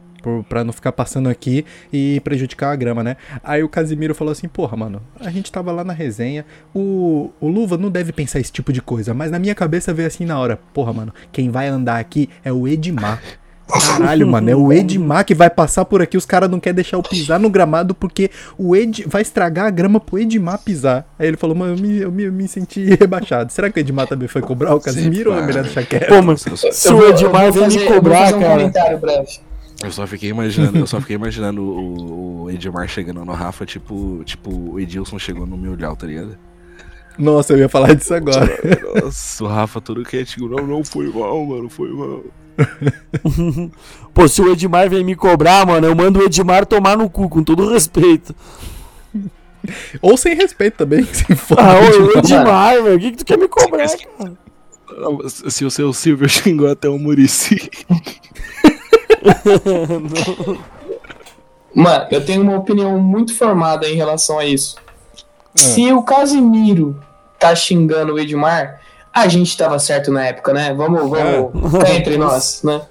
[0.48, 3.16] Pra não ficar passando aqui e prejudicar a grama, né?
[3.42, 6.44] Aí o Casimiro falou assim: Porra, mano, a gente tava lá na resenha.
[6.74, 10.06] O, o Luva não deve pensar esse tipo de coisa, mas na minha cabeça veio
[10.08, 13.20] assim na hora: Porra, mano, quem vai andar aqui é o Edmar.
[13.80, 16.16] Caralho, mano, é o Edmar que vai passar por aqui.
[16.16, 19.70] Os caras não querem deixar eu pisar no gramado porque o Ed vai estragar a
[19.70, 21.06] grama pro Edmar pisar.
[21.18, 23.50] Aí ele falou, mano, eu me, eu me, eu me senti rebaixado.
[23.50, 26.08] Será que o Edmar também foi cobrar o Casimiro ou é melhor deixar quieto?
[26.08, 28.52] Pô, só, se o Edmar vem me eu vou cobrar, fazer um cara.
[28.52, 29.51] comentário breve.
[29.82, 34.22] Eu só fiquei imaginando, eu só fiquei imaginando o, o Edmar chegando no Rafa, tipo,
[34.24, 36.36] tipo, o Edilson chegou no Milhal, tá ligado?
[37.18, 38.58] Nossa, eu ia falar disso agora.
[39.02, 42.22] Nossa, o Rafa todo quietinho, não, não foi mal, mano, foi mal.
[44.14, 47.28] Pô, se o Edmar vem me cobrar, mano, eu mando o Edmar tomar no cu,
[47.28, 48.34] com todo respeito.
[50.00, 51.58] Ou sem respeito também, se for.
[51.58, 54.32] Ah, ô, Edmar, velho, o que, que tu quer me cobrar, cara?
[55.28, 57.70] Se o seu Silvio xingou até o Murici.
[61.74, 64.76] Mano, eu tenho uma opinião muito formada em relação a isso.
[65.54, 67.00] Se o Casimiro
[67.38, 68.80] tá xingando o Edmar,
[69.12, 70.72] a gente tava certo na época, né?
[70.74, 72.82] Vamos, vamos, cá entre nós, né?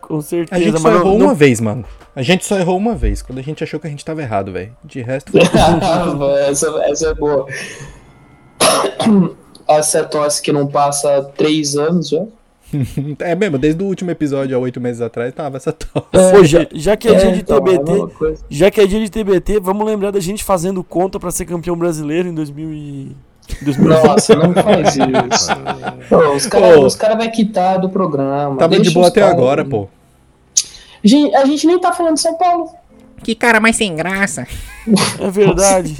[0.00, 1.84] Com A certeza, gente só mas errou não, uma vez, mano.
[2.14, 4.52] A gente só errou uma vez, quando a gente achou que a gente tava errado,
[4.52, 4.76] velho.
[4.84, 5.40] De resto, foi
[6.44, 7.46] essa, essa é boa.
[9.68, 12.24] Essa tosse que não passa três anos já.
[13.20, 16.06] É mesmo, desde o último episódio, há oito meses atrás, tava essa tosse.
[16.32, 18.44] Pô, já, já que é, dia de então, é a TBT, mesma coisa.
[18.48, 21.76] já que é dia de TBT, vamos lembrar da gente fazendo conta pra ser campeão
[21.76, 23.16] brasileiro em 2000 e...
[23.62, 24.06] 2020.
[24.06, 25.48] Nossa, não faz isso.
[26.08, 28.56] Pô, os caras cara vão quitar do programa.
[28.56, 29.88] Tava de boa até caras- agora, pô.
[31.04, 32.70] Gente, a gente nem tá falando de São Paulo.
[33.22, 34.46] Que cara mais sem graça.
[35.20, 35.96] É verdade.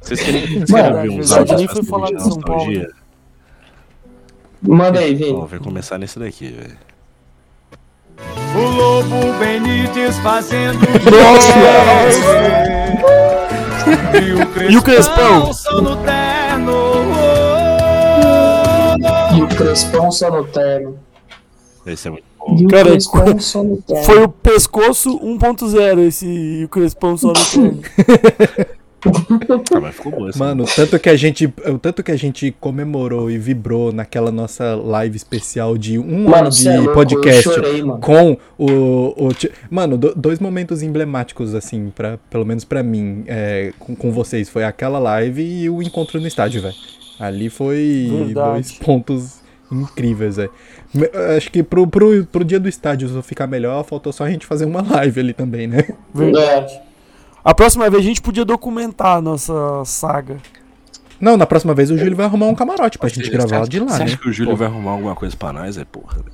[0.00, 2.38] Vocês querem, vocês querem ouvir uns áudios nem foi falar de São?
[2.40, 2.86] Paulo.
[4.62, 5.32] Manda aí, Vini.
[5.32, 6.76] Ó, vai começar nesse daqui, velho.
[8.54, 10.78] O Lobo Benítez fazendo
[14.20, 15.52] E o Crespão, E o Crespão?
[15.52, 16.72] só no terno
[19.36, 20.98] E o Crespão só no terno.
[21.86, 22.56] Esse é muito bom.
[22.58, 24.04] E o Cara, Crespão só no terno.
[24.04, 27.80] Foi o pescoço 1.0 esse e o Crespão só no terno.
[29.74, 30.30] Ah, mas ficou boa.
[30.36, 34.30] Mano, o tanto que a gente, o tanto que a gente comemorou e vibrou naquela
[34.30, 38.00] nossa live especial de um Mano, ano é de louco, podcast eu chorei, mano.
[38.00, 39.34] com o, o
[39.70, 44.48] mano, do- dois momentos emblemáticos assim, para pelo menos pra mim, é, com, com vocês,
[44.48, 46.74] foi aquela live e o encontro no estádio, velho.
[47.18, 48.50] Ali foi Verdade.
[48.52, 49.40] dois pontos
[49.70, 50.50] incríveis, velho.
[51.36, 54.64] Acho que pro, pro, pro dia do estádio ficar melhor, faltou só a gente fazer
[54.64, 55.84] uma live ali também, né?
[56.14, 56.80] Verdade.
[57.44, 60.36] A próxima vez a gente podia documentar a nossa saga.
[61.20, 63.88] Não, na próxima vez o Júlio vai arrumar um camarote pra gente gravar de lá,
[63.88, 64.04] Você né?
[64.04, 64.56] acha que o Júlio Pô.
[64.56, 65.76] vai arrumar alguma coisa pra nós?
[65.76, 66.18] É porra.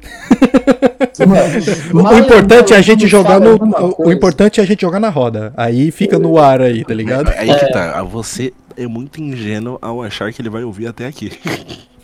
[1.95, 3.59] O importante é a gente jogar no.
[3.99, 5.53] O, importante é a gente jogar na roda.
[5.57, 7.31] Aí fica no ar aí, tá ligado?
[7.31, 8.03] Aí que tá.
[8.03, 11.33] Você é muito ingênuo ao achar que ele vai ouvir até aqui.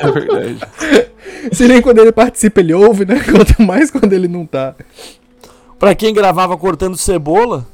[0.00, 0.58] É verdade.
[1.52, 3.20] Se nem quando ele participa ele ouve, né?
[3.30, 4.74] Quanto mais quando ele não tá.
[5.84, 7.66] Pra quem gravava cortando cebola,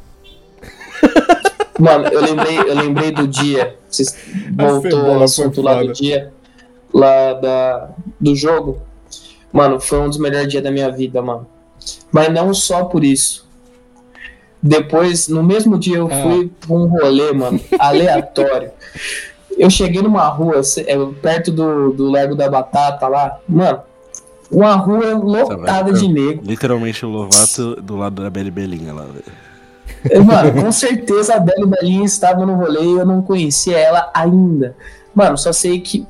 [1.78, 3.76] Mano, eu lembrei, eu lembrei do dia.
[3.88, 4.16] Vocês
[4.52, 6.32] voltou cebola ao assunto lá do dia.
[6.92, 8.82] Lá da, do jogo.
[9.52, 11.46] Mano, foi um dos melhores dias da minha vida, mano.
[12.10, 13.48] Mas não só por isso.
[14.60, 16.22] Depois, no mesmo dia, eu Ah.
[16.24, 18.72] fui pra um rolê, mano, aleatório.
[19.56, 23.38] Eu cheguei numa rua, é, perto do, do Largo da Batata lá.
[23.48, 23.82] Mano,
[24.50, 26.42] uma rua lotada de negro.
[26.44, 29.04] Literalmente o Lovato do lado da Beli Belinha lá.
[29.04, 30.24] velho.
[30.24, 34.74] Mano, com certeza a Bela Belinha estava no rolê e eu não conhecia ela ainda.
[35.14, 36.06] Mano, só sei que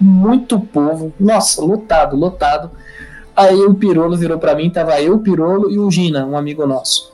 [0.00, 2.70] muito povo, nossa, lotado, lotado.
[3.34, 6.66] Aí o Pirolo virou pra mim, tava eu, o Pirolo e o Gina, um amigo
[6.66, 7.12] nosso.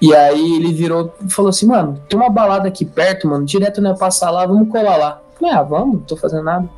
[0.00, 3.92] E aí ele virou falou assim, mano, tem uma balada aqui perto, mano, direto não
[3.92, 5.20] é passar lá, vamos colar lá.
[5.38, 6.68] Falei, ah, vamos, não tô fazendo nada.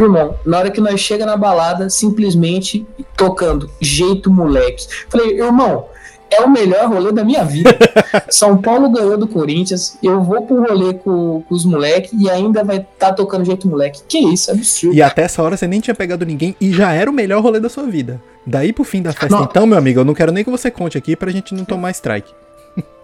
[0.00, 2.86] Irmão, na hora que nós chega na balada, simplesmente
[3.16, 4.86] tocando jeito moleque.
[5.08, 5.86] Falei, irmão,
[6.30, 7.76] é o melhor rolê da minha vida.
[8.30, 12.62] São Paulo ganhou do Corinthians, eu vou pro rolê com, com os moleques e ainda
[12.62, 14.00] vai tá tocando jeito moleque.
[14.08, 14.94] Que isso, absurdo.
[14.96, 17.58] E até essa hora você nem tinha pegado ninguém e já era o melhor rolê
[17.60, 18.20] da sua vida.
[18.46, 19.44] Daí pro fim da festa, Não.
[19.44, 21.90] então, meu amigo, eu não quero nem que você conte aqui pra gente não tomar
[21.90, 22.32] strike.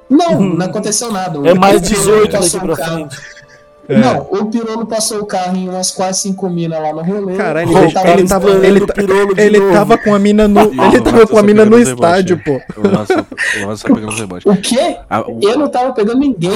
[0.08, 1.36] Não, não aconteceu nada.
[1.48, 3.16] é mais O Pirolo 18 passou daqui pra carro- frente.
[3.88, 3.98] É.
[3.98, 7.36] Não, o Pirolo passou o carro em umas quase 5 minas lá no rolê.
[7.36, 10.60] Caralho, Eu ele, tava- ele tava, explorando ele, ele tava com a mina no.
[10.60, 12.60] O Ele tava com a mina no estádio, pô.
[14.44, 14.96] O quê?
[15.08, 16.50] Ah, o- Eu não tava pegando ninguém.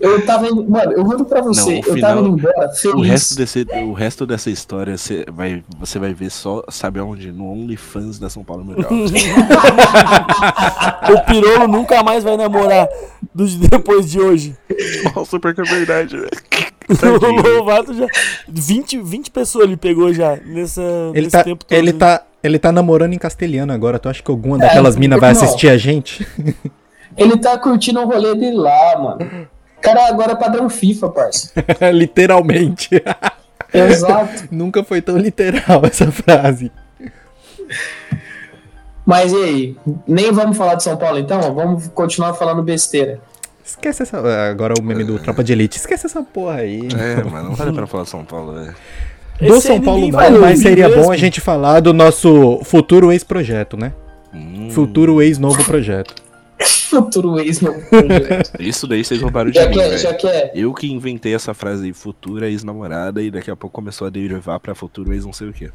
[0.00, 0.64] Eu tava indo.
[0.68, 2.94] Mano, eu juro pra você, Não, eu tava indo embora feliz.
[2.94, 7.32] O resto, desse, o resto dessa história você vai, você vai ver só, sabe aonde?
[7.32, 8.90] No OnlyFans da São Paulo Mundial.
[11.14, 12.88] O Pirolo nunca mais vai namorar
[13.34, 14.56] do- depois de hoje.
[15.14, 16.30] Nossa, porque é verdade, velho.
[17.02, 18.06] O Lovato já.
[18.48, 20.82] 20, 20 pessoas ele pegou já nessa,
[21.12, 21.76] Ele nesse tá, tempo todo.
[21.76, 23.98] ele, tá, ele tá namorando em castelhano agora.
[23.98, 25.42] Tu acha que alguma daquelas minas vai não.
[25.42, 26.26] assistir a gente?
[27.16, 29.48] Ele tá curtindo o rolê dele lá, mano.
[29.78, 31.52] O cara agora é padrão FIFA, parça.
[31.92, 32.90] Literalmente.
[33.72, 34.48] Exato.
[34.50, 36.72] Nunca foi tão literal essa frase.
[39.06, 39.76] Mas e aí?
[40.08, 41.54] Nem vamos falar de São Paulo então?
[41.54, 43.20] Vamos continuar falando besteira.
[43.64, 44.18] Esquece essa.
[44.50, 45.78] Agora o meme do Tropa de Elite.
[45.78, 46.88] Esquece essa porra aí.
[46.98, 48.74] É, mas não vale pra falar São Paulo, velho.
[49.40, 53.10] Do Esse São Paulo ninguém não, mas seria bom a gente falar do nosso futuro
[53.10, 53.92] ex-projeto, né?
[54.32, 56.14] Hum, Futuro ex-novo projeto.
[56.88, 58.52] Futuro ex no projeto.
[58.60, 60.52] Isso daí vocês roubaram de já, mim, que é, já que é.
[60.54, 64.60] Eu que inventei essa frase aí, futura ex-namorada, e daqui a pouco começou a derivar
[64.60, 65.70] pra futuro ex não sei o que.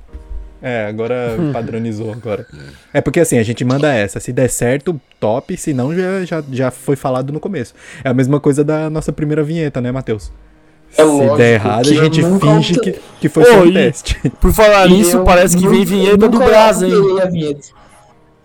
[0.62, 2.46] É, agora padronizou agora.
[2.94, 4.20] É porque assim, a gente manda essa.
[4.20, 5.56] Se der certo, top.
[5.56, 7.74] Se não, já, já, já foi falado no começo.
[8.04, 10.32] É a mesma coisa da nossa primeira vinheta, né, Matheus?
[10.98, 13.72] É Se lógico der errado, a gente nunca- finge que, que foi Ô, só um
[13.74, 14.20] teste.
[14.42, 16.94] Por falar nisso, parece que vem vinheta do Brasa, hein?
[17.00, 17.68] copiei a vinheta.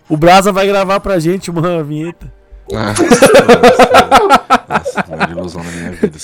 [0.07, 2.31] O Brasa vai gravar pra gente uma vinheta.
[2.73, 2.93] Ah,
[4.67, 6.17] nossa, nossa, ilusão na minha vida.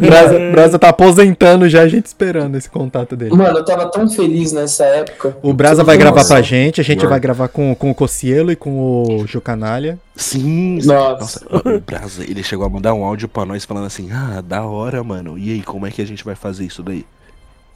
[0.00, 3.34] Brasa, Brasa tá aposentando já, a gente esperando esse contato dele.
[3.34, 5.36] Mano, eu tava tão feliz nessa época.
[5.42, 6.10] O Brasa vai Nossa.
[6.10, 9.98] gravar pra gente, a gente vai gravar com, com o Cocielo e com o Jucanalha.
[10.16, 11.44] Sim, Nossa.
[11.50, 14.64] nossa, o Brasa, ele chegou a mandar um áudio pra nós falando assim, ah, da
[14.64, 15.38] hora, mano.
[15.38, 17.04] E aí, como é que a gente vai fazer isso daí?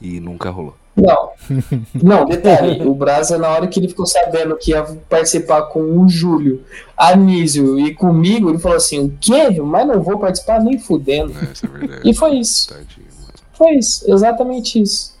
[0.01, 0.75] E nunca rolou.
[0.95, 1.29] Não.
[1.93, 6.07] Não, detalhe, o Brasa, na hora que ele ficou sabendo que ia participar com o
[6.07, 6.63] Júlio,
[6.97, 9.59] Anísio e comigo, ele falou assim: o quê?
[9.61, 11.33] Mas não vou participar nem fudendo.
[11.37, 12.01] É, isso é verdade.
[12.09, 12.69] E foi isso.
[12.69, 13.05] Tadinho.
[13.53, 15.15] Foi isso, exatamente isso.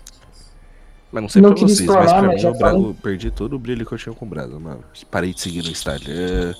[1.11, 2.85] Mas não sei Não pra vocês, mas explorar, pra mas mim já o Bra- falei.
[2.85, 4.81] eu perdi todo o brilho que eu tinha com o Brasa, mano.
[5.09, 6.53] Parei de seguir no Instagram,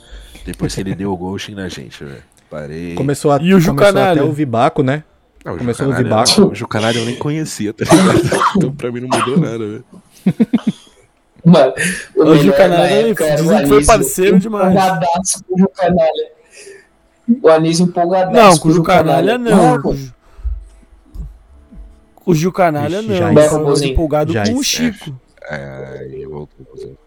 [0.46, 2.24] depois que ele deu o ghosting na gente, velho.
[2.50, 2.96] Parei.
[2.96, 5.04] Começou, a, E o começou até o Vibaco, né?
[5.46, 6.52] Ah, o começou a ouvir Jucanalha- Baco.
[6.52, 8.22] O Jucanalha eu nem conhecia, tá ligado?
[8.58, 9.86] então pra mim não mudou nada, velho.
[11.46, 11.74] Mano,
[12.16, 12.36] o o
[12.98, 14.76] ele o dizem que foi Anísio, parceiro um demais.
[14.76, 16.32] abraço pro Canalha.
[17.44, 18.36] O Anísio empolgadaço.
[18.36, 19.82] Não, com com o Gil Canalha não.
[22.16, 23.16] Com o Gil Canalha Ixi, não.
[23.40, 23.48] é.
[23.48, 24.64] tava empolgado Já com o é.
[24.64, 25.20] Chico.
[25.48, 26.98] É, eu voltou a fazer.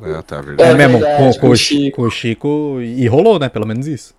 [0.00, 0.70] Ah, tá, É, verdade.
[0.70, 1.82] É mesmo, verdade, com, com com, o o Chico.
[1.84, 1.96] Chico.
[1.96, 2.80] com o Chico.
[2.80, 3.50] E rolou, né?
[3.50, 4.14] Pelo menos isso.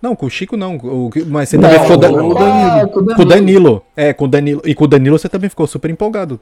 [0.00, 0.76] Não, com o Chico não.
[0.76, 1.96] o- mas você Não, também ficou.
[1.96, 2.88] da- o ah, Danilo.
[2.90, 3.82] com o Com o Danilo.
[3.96, 4.62] É, com o Danilo.
[4.64, 6.38] E com o Danilo você também ficou super empolgado.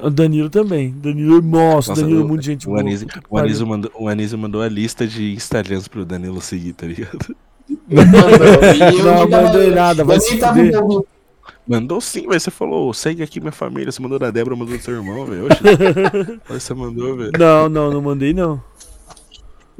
[0.00, 0.90] O Danilo também.
[0.96, 2.80] Danilo, nossa, Nossa, Danilo é o- muito gente O boa.
[2.80, 6.86] Anísio, o, Anísio mandou, o Anísio mandou a lista de Instagrams pro Danilo seguir, tá
[6.86, 7.18] ligado?
[7.68, 10.72] Eu Não, nem tava- mandei nada, vai eu se fuder.
[11.66, 12.40] Mandou sim, velho.
[12.40, 13.92] Você falou, segue aqui minha família.
[13.92, 15.46] Você mandou da Débora, mandou do seu irmão, velho.
[16.48, 17.32] Você mandou, velho.
[17.38, 18.60] Não, não, não mandei não.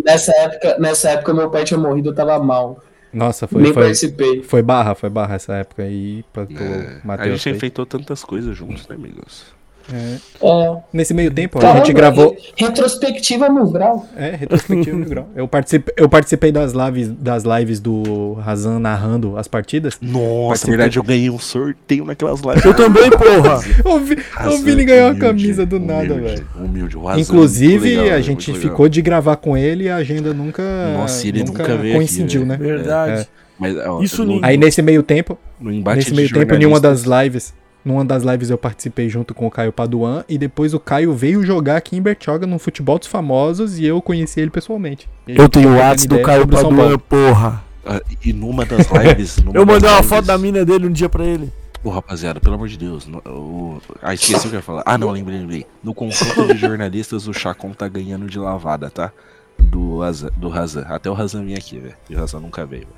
[0.05, 2.78] Nessa época, nessa época meu pai tinha morrido, eu tava mal.
[3.12, 3.62] Nossa, foi.
[3.62, 4.42] nem Foi, participei.
[4.42, 6.24] foi barra, foi barra essa época aí.
[6.32, 7.52] Pra tu, É, a gente foi.
[7.52, 9.57] enfeitou tantas coisas juntos, né, amigos?
[9.93, 10.16] É.
[10.41, 10.76] É.
[10.93, 12.36] Nesse meio tempo, a Caramba, gente gravou.
[12.57, 14.07] Retrospectiva mil grau.
[14.16, 15.28] É, retrospectiva mil grau.
[15.34, 19.99] Eu participei, eu participei das lives, das lives do Razan narrando as partidas.
[20.01, 20.72] Nossa, Participei.
[20.72, 22.64] na verdade eu ganhei um sorteio naquelas lives.
[22.64, 23.59] Eu também, porra.
[23.84, 26.47] O, Vi, o Razan, Vini ganhou a humilde, camisa do nada, humilde, velho.
[26.57, 29.89] Humilde, o Razan, Inclusive, muito legal, a velho, gente ficou de gravar com ele e
[29.89, 30.62] a agenda nunca,
[30.97, 32.53] Nossa, ele nunca veio aqui, coincidiu, velho.
[32.53, 32.57] né?
[32.57, 33.20] Verdade.
[33.22, 33.26] É.
[33.59, 36.64] Mas, ó, Isso no, Aí nesse meio tempo, no embate nesse de meio tempo, em
[36.64, 37.53] uma das lives,
[37.89, 41.43] numa das lives eu participei junto com o Caio Paduan e depois o Caio veio
[41.45, 45.09] jogar aqui em Bertioga no futebol dos famosos e eu conheci ele pessoalmente.
[45.26, 47.64] Eu tenho o WhatsApp do Caio Paduan, porra.
[47.84, 49.39] Ah, E numa das lives.
[49.43, 51.51] numa Eu mandei uma lives- foto da mina dele um dia pra ele.
[51.82, 53.07] Pô, rapaziada, pelo amor de Deus.
[53.07, 54.82] no- o- Ah, esqueci o que eu ia falar.
[54.84, 55.66] Ah, não, lembrei, lembrei.
[55.82, 59.11] No confronto de jornalistas, o Chacon tá ganhando de lavada, tá?
[59.59, 60.82] Do, Azan, do Razan.
[60.89, 61.95] Até o Razan vir aqui, velho.
[62.11, 62.97] E o Razan nunca veio, velho.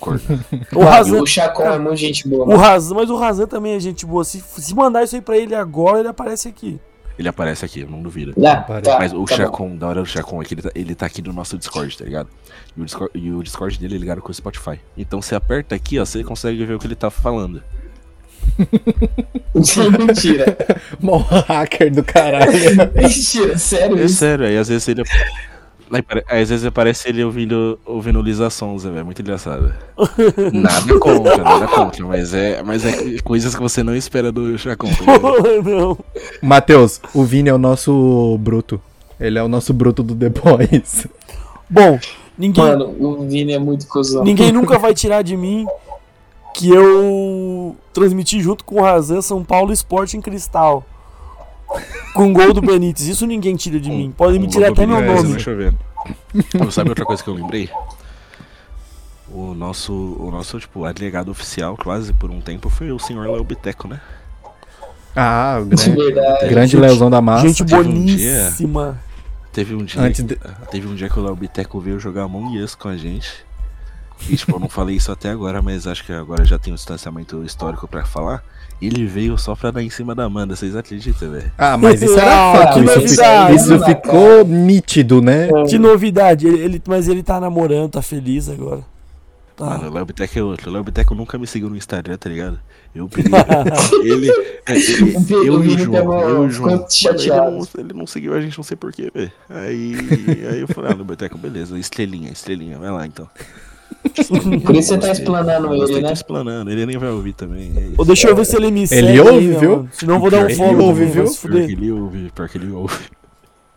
[0.00, 0.20] Corno.
[0.74, 2.44] O Razan, O Chacon é muito gente boa.
[2.46, 4.24] o Razan, mas o Razan também é gente boa.
[4.24, 6.80] Se, se mandar isso aí pra ele agora, ele aparece aqui.
[7.18, 8.32] Ele aparece aqui, eu não duvido.
[8.46, 8.82] Ah, Parece.
[8.90, 9.42] tá, Mas o tá bom.
[9.42, 11.98] Chacon, da hora do Chacon é que ele tá, ele tá aqui no nosso Discord,
[11.98, 12.28] tá ligado?
[12.74, 14.80] E o Discord, e o Discord dele é ligado com o Spotify.
[14.96, 17.62] Então você aperta aqui, ó, você consegue ver o que ele tá falando.
[19.54, 20.56] Isso é mentira.
[21.00, 22.50] Mó hacker do caralho.
[22.94, 24.14] Mentira, sério É isso?
[24.16, 25.02] sério, aí às vezes ele.
[26.28, 29.04] Às vezes aparece ele ouvindo, ouvindo Lisa Sonza, velho.
[29.04, 29.74] Muito engraçado.
[30.52, 34.86] Nada contra, nada contra, mas é, mas é coisas que você não espera do Chacon.
[34.86, 35.62] ligado?
[35.68, 35.98] não.
[36.40, 38.80] Matheus, o Vini é o nosso bruto.
[39.18, 41.06] Ele é o nosso bruto do The Boys.
[41.68, 41.98] Bom,
[42.38, 44.24] ninguém, Mano, o Vini é muito cuzão.
[44.24, 45.66] ninguém nunca vai tirar de mim
[46.54, 50.84] que eu transmiti junto com o Razan São Paulo Esporte em Cristal.
[52.14, 53.06] Com gol do Benítez.
[53.06, 54.12] Isso ninguém tira de mim.
[54.16, 55.32] Podem me tirar até meu nome.
[55.32, 55.74] Deixa eu ver.
[56.70, 57.68] Sabe outra coisa que eu lembrei?
[59.32, 63.44] O nosso, o nosso, tipo, alegado oficial, quase por um tempo, foi o senhor Léo
[63.44, 64.00] Biteco, né?
[65.14, 67.46] Ah, grande, grande Leozão da Massa.
[67.46, 69.00] Gente teve um boníssima.
[69.52, 70.38] Teve um dia, Antes de-
[70.70, 73.44] teve um dia que o Léo Biteco veio jogar Among Us com a gente.
[74.28, 76.76] E, tipo, eu não falei isso até agora, mas acho que agora já tem um
[76.76, 78.42] distanciamento histórico pra falar.
[78.80, 81.52] Ele veio só pra dar em cima da Amanda, vocês acreditam, velho?
[81.58, 82.74] Ah, mas isso era Ah, fato.
[82.74, 83.54] que Isso, fi- novidade.
[83.56, 85.48] isso ficou nítido, né?
[85.68, 86.46] Que novidade.
[86.46, 88.80] Ele, ele- mas ele tá namorando, tá feliz agora.
[89.54, 89.66] Tá.
[89.66, 90.70] Mano, o Léo Biteco é outro.
[90.70, 92.58] O Léo Biteco nunca me seguiu no Instagram, tá ligado?
[92.94, 93.30] Eu peguei.
[94.02, 94.30] ele.
[94.66, 96.20] é, ele eu e o João.
[96.22, 96.86] Eu e o ficou João.
[97.04, 97.28] Ele,
[97.58, 99.30] não, ele não seguiu a gente, não sei porquê, velho.
[99.50, 99.94] Aí,
[100.50, 101.78] aí eu falei, ah, Léo Biteco, beleza.
[101.78, 103.28] Estrelinha, estrelinha, vai lá então.
[104.64, 106.12] Por isso você tá explanando ele, tá né?
[106.12, 106.70] explanando.
[106.70, 107.72] Ele nem vai ouvir também.
[107.76, 108.04] É isso.
[108.04, 109.08] Deixa eu ver se ele me segue.
[109.08, 109.88] Ele ouve, aí, viu?
[109.92, 110.72] Senão eu vou dar um follow.
[110.74, 111.26] ele ouve, viu?
[111.26, 112.98] se Pior que ele ouve, pior que ele ouve.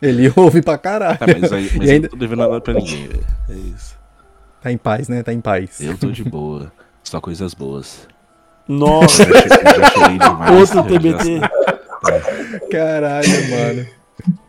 [0.02, 1.18] Ele ouve pra caralho.
[1.18, 3.24] Tá, mas, aí, mas E ainda- eu não tô devendo nada pra ninguém, velho.
[3.50, 3.98] É isso.
[4.62, 5.24] Tá em paz, né?
[5.24, 5.80] Tá em paz.
[5.82, 6.72] Eu tô de boa.
[7.04, 8.08] Só coisas boas.
[8.68, 10.52] Nossa, Eu já, che- já chorei demais.
[10.60, 12.70] outro eu já- TBT.
[12.72, 13.88] Caralho, mano.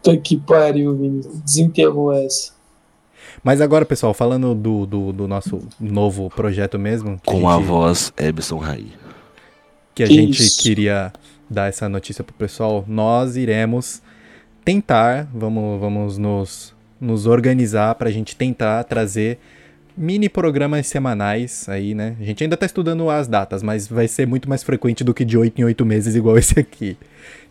[0.02, 1.20] Puta que pariu, Vini.
[1.44, 2.52] Desenterrou essa.
[3.44, 7.18] Mas agora, pessoal, falando do, do, do nosso novo projeto mesmo.
[7.22, 8.92] que Com a gente- voz Ebson Raí.
[9.94, 10.62] que a Que gente isso.
[10.62, 11.12] queria
[11.48, 14.02] dar essa notícia pro pessoal, nós iremos
[14.64, 19.38] tentar, vamos, vamos nos, nos organizar pra gente tentar trazer
[19.96, 22.16] mini programas semanais aí, né?
[22.18, 25.24] A gente ainda tá estudando as datas, mas vai ser muito mais frequente do que
[25.24, 26.96] de 8 em 8 meses igual esse aqui.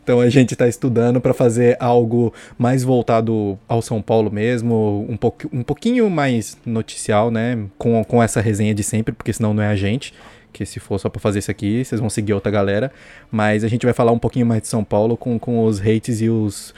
[0.04, 5.16] Então a gente tá estudando pra fazer algo mais voltado ao São Paulo mesmo, um,
[5.16, 7.58] pouqui- um pouquinho mais noticial, né?
[7.78, 10.14] Com, com essa resenha de sempre, porque senão não é a gente
[10.52, 12.92] que se for só pra fazer isso aqui, vocês vão seguir outra galera.
[13.32, 16.22] Mas a gente vai falar um pouquinho mais de São Paulo com, com os hates
[16.22, 16.76] e os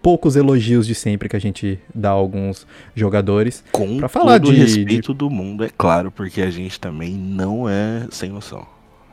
[0.00, 2.64] poucos elogios de sempre que a gente dá a alguns
[2.94, 3.64] jogadores.
[3.72, 7.68] Com Pra falar todo de- respeito do mundo, é claro, porque a gente também não
[7.68, 8.64] é sem noção.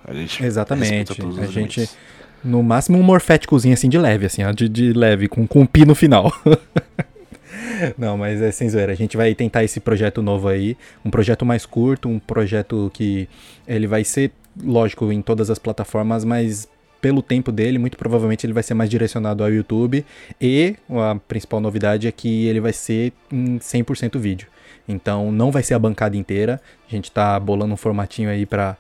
[0.07, 1.13] A gente Exatamente.
[1.13, 1.97] A gente, limites.
[2.45, 5.65] No máximo, um morféticozinho assim de leve, assim, ó, de, de leve, com, com um
[5.65, 6.31] pi no final.
[7.97, 8.91] Não, mas é sem zoeira.
[8.91, 10.77] A gente vai tentar esse projeto novo aí.
[11.03, 13.27] Um projeto mais curto, um projeto que
[13.67, 14.31] ele vai ser,
[14.63, 16.69] lógico, em todas as plataformas, mas
[17.01, 20.05] pelo tempo dele, muito provavelmente ele vai ser mais direcionado ao YouTube.
[20.39, 24.47] E a principal novidade é que ele vai ser em 100% vídeo.
[24.87, 26.61] Então não vai ser a bancada inteira.
[26.87, 28.77] A gente tá bolando um formatinho aí para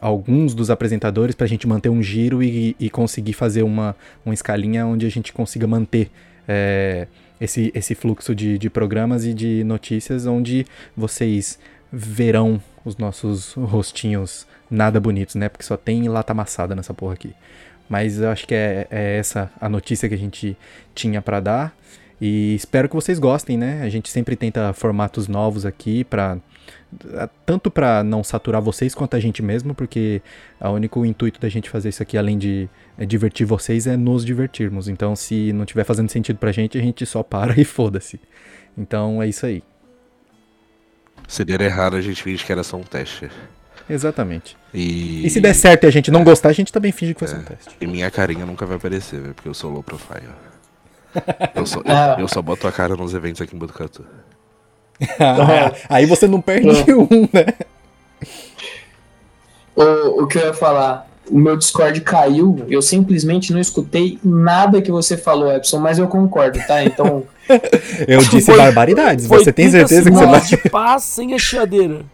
[0.00, 4.34] alguns dos apresentadores para a gente manter um giro e, e conseguir fazer uma, uma
[4.34, 6.10] escalinha onde a gente consiga manter
[6.46, 7.06] é,
[7.40, 11.58] esse, esse fluxo de, de programas e de notícias onde vocês
[11.92, 15.48] verão os nossos rostinhos nada bonitos, né?
[15.48, 17.34] Porque só tem lata amassada nessa porra aqui.
[17.88, 20.56] Mas eu acho que é, é essa a notícia que a gente
[20.94, 21.76] tinha para dar.
[22.20, 23.82] E espero que vocês gostem, né?
[23.82, 26.38] A gente sempre tenta formatos novos aqui para
[27.44, 30.22] tanto para não saturar vocês quanto a gente mesmo, porque
[30.60, 34.24] o único intuito da gente fazer isso aqui, além de é, divertir vocês, é nos
[34.24, 34.88] divertirmos.
[34.88, 38.20] Então, se não tiver fazendo sentido pra gente, a gente só para e foda-se.
[38.76, 39.62] Então, é isso aí.
[41.28, 43.28] Se der errado, a gente finge que era só um teste.
[43.88, 44.56] Exatamente.
[44.72, 47.20] E, E se der certo e a gente não gostar, a gente também finge que
[47.20, 47.76] foi só um teste.
[47.80, 50.28] e minha carinha nunca vai aparecer, porque eu sou low profile.
[51.54, 52.14] Eu só, Ah.
[52.18, 54.04] eu, eu só boto a cara nos eventos aqui em Botucatu.
[55.88, 57.46] aí você não perde um, né?
[59.74, 64.80] O, o que eu ia falar, o meu Discord caiu, eu simplesmente não escutei nada
[64.80, 66.82] que você falou, Epson, mas eu concordo, tá?
[66.82, 67.24] Então,
[68.08, 69.26] Eu disse Foi- barbaridades.
[69.26, 70.40] Foi Você tem 30 certeza que você vai.
[70.40, 72.04] segundos de paz sem a chiadeira.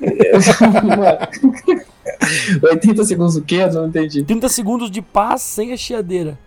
[0.00, 1.28] mano,
[2.70, 3.56] 80 segundos o quê?
[3.56, 4.22] Eu não entendi.
[4.22, 6.38] 30 segundos de paz sem a chiadeira.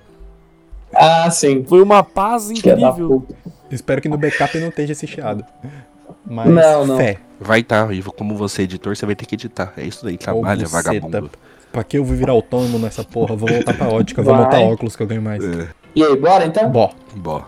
[0.94, 1.64] Ah, sim.
[1.66, 3.26] Foi uma paz incrível.
[3.70, 5.46] Espero que no backup não esteja esse chiado.
[6.26, 6.98] Mas Não, não.
[6.98, 7.18] fé.
[7.40, 9.72] Vai tá, e como você é editor, você vai ter que editar.
[9.78, 10.84] É isso daí, trabalha, buceta.
[10.92, 11.32] vagabundo.
[11.72, 13.36] Pra que eu vou virar autônomo nessa porra?
[13.36, 15.44] Vou voltar pra ótica, vou montar óculos que eu ganho mais.
[15.44, 16.70] É, E aí, bora então?
[16.70, 16.92] Bó.
[17.16, 17.44] bom.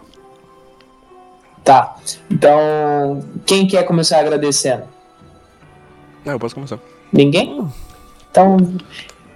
[1.64, 1.96] Tá.
[2.30, 4.84] Então, quem quer começar agradecendo?
[6.24, 6.80] Não, eu posso começar.
[7.12, 7.68] Ninguém?
[8.30, 8.58] Então,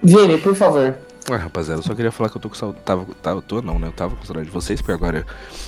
[0.01, 0.95] Vini, por favor.
[1.30, 2.84] Ah, rapaziada, eu só queria falar que eu tô com saudade.
[2.86, 3.88] Tava, tava, tô não, né?
[3.88, 5.26] Eu tava com saudade de vocês, porque agora,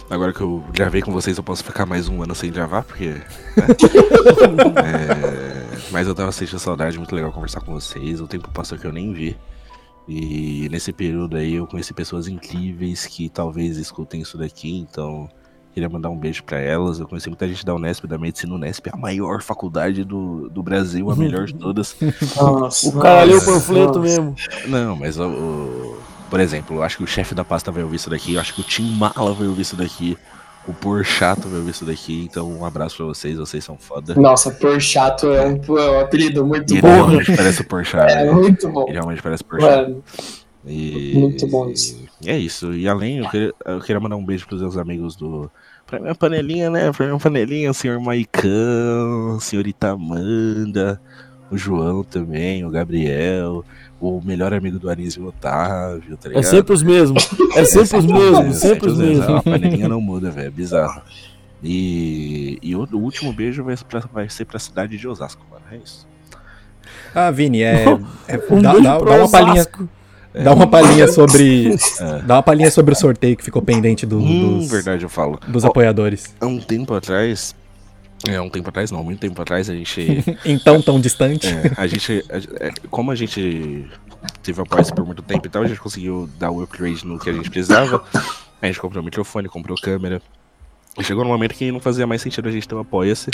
[0.08, 3.10] agora que eu gravei com vocês, eu posso ficar mais um ano sem gravar, porque.
[3.10, 3.24] né?
[4.78, 8.22] É, mas eu tava sentindo saudade, muito legal conversar com vocês.
[8.22, 9.36] O tempo passou que eu nem vi.
[10.08, 15.28] E nesse período aí eu conheci pessoas incríveis que talvez escutem isso daqui, então
[15.78, 17.00] queria mandar um beijo pra elas.
[17.00, 21.12] Eu conheci muita gente da Unesp, da Medicina Unesp, a maior faculdade do, do Brasil,
[21.12, 21.96] a melhor de todas.
[22.36, 24.00] Nossa, O cara leu o nossa, panfleto nossa.
[24.00, 24.36] mesmo.
[24.66, 25.98] Não, mas o, o-
[26.32, 28.56] por exemplo, eu acho que o chefe da pasta vai ouvir isso daqui, eu acho
[28.56, 30.18] que o Tim Mala vai ouvir isso daqui,
[30.68, 34.16] o Porchato vai ouvir isso daqui, então um abraço pra vocês, vocês são foda.
[34.16, 36.88] Nossa, por chato é um, é um apelido muito E ele bom.
[36.88, 38.32] realmente parece o Porchat, É né?
[38.32, 38.84] muito bom.
[38.88, 39.70] Ele realmente parece o Porchat.
[39.90, 40.04] Mano,
[40.68, 41.14] E...
[41.16, 42.04] Muito bom isso.
[42.22, 42.74] E é isso.
[42.74, 45.50] E além, eu queria, eu queria mandar um beijo pros meus amigos do.
[45.86, 46.92] Pra minha panelinha, né?
[46.92, 51.00] Pra minha panelinha, o senhor Maicão, senhorita Amanda,
[51.50, 53.64] o João também, o Gabriel,
[54.02, 56.44] o melhor amigo do Anísio Otávio, tá É ligado?
[56.44, 57.30] sempre os mesmos.
[57.56, 59.30] É sempre os mesmos, sempre os mesmos.
[59.30, 60.48] A panelinha não muda, velho.
[60.48, 61.02] É bizarro.
[61.64, 65.64] E, e o, o último beijo vai, pra- vai ser pra cidade de Osasco, mano.
[65.72, 66.06] É isso.
[67.16, 67.86] Ah, Vini, é.
[68.28, 69.66] é- Um dá, beijo dá- pro dá uma palhinha.
[70.40, 70.44] Osasco.
[70.44, 71.74] Dá uma palhinha sobre.
[71.74, 72.22] É.
[72.24, 75.40] Dá uma palhinha sobre o sorteio que ficou pendente do- Hum, dos, verdade, eu falo.
[75.48, 76.36] dos Ó, apoiadores.
[76.40, 77.56] Há um tempo atrás.
[78.28, 80.24] É, um tempo atrás não, muito tempo atrás a gente.
[80.44, 81.48] Então tão distante.
[81.48, 82.24] É, a gente.
[82.30, 83.86] a- é, como a gente
[84.42, 87.30] teve apoio por muito tempo e tal, a gente conseguiu dar o upgrade no que
[87.30, 88.04] a gente precisava.
[88.62, 90.22] A gente comprou microfone, comprou câmera.
[90.98, 93.30] E chegou no momento que não fazia mais sentido a gente ter um apoia-se,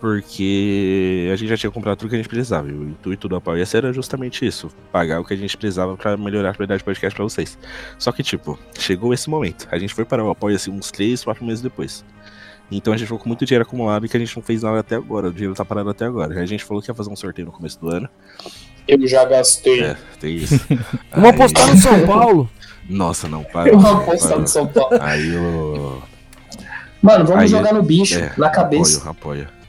[0.00, 2.68] porque a gente já tinha comprado tudo que a gente precisava.
[2.68, 6.16] E o intuito do apoia-se era justamente isso: pagar o que a gente precisava pra
[6.16, 7.58] melhorar a qualidade do podcast pra vocês.
[7.98, 9.68] Só que, tipo, chegou esse momento.
[9.70, 12.04] A gente foi para o apoia-se uns 3, 4 meses depois.
[12.72, 14.78] Então a gente ficou com muito dinheiro acumulado e que a gente não fez nada
[14.78, 15.28] até agora.
[15.28, 16.40] O dinheiro tá parado até agora.
[16.40, 18.08] A gente falou que ia fazer um sorteio no começo do ano.
[18.86, 19.82] eu já gastei.
[19.82, 20.54] É, tem isso.
[21.10, 22.50] Vamos Aí- apostar no São Paulo.
[22.88, 23.70] Nossa, não, para.
[23.70, 24.98] Eu vou apostar no São Paulo.
[25.00, 26.02] Aí o.
[27.02, 28.98] Mano, vamos Aí- jogar no bicho, É, na cabeça.
[29.10, 29.59] Apoio, apoio.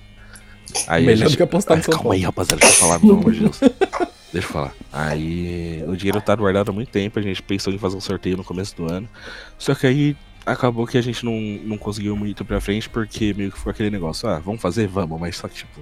[0.87, 2.15] Aí Melhor gente- do que apostar no São Calma Paulo.
[2.17, 3.59] aí, rapaziada, deixa eu falar, pelo amor de Deus.
[4.31, 4.73] Deixa eu falar.
[4.93, 8.37] Aí o dinheiro tá guardado há muito tempo, a gente pensou em fazer um sorteio
[8.37, 9.09] no começo do ano.
[9.57, 10.15] Só que aí
[10.45, 11.33] acabou que a gente não,
[11.65, 14.87] não conseguiu muito pra frente, porque meio que ficou aquele negócio, ah, vamos fazer?
[14.87, 15.81] Vamos, mas só que tipo,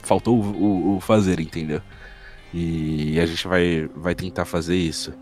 [0.00, 1.82] faltou o, o- o fazer, entendeu?
[2.54, 5.12] E a gente vai, vai tentar fazer isso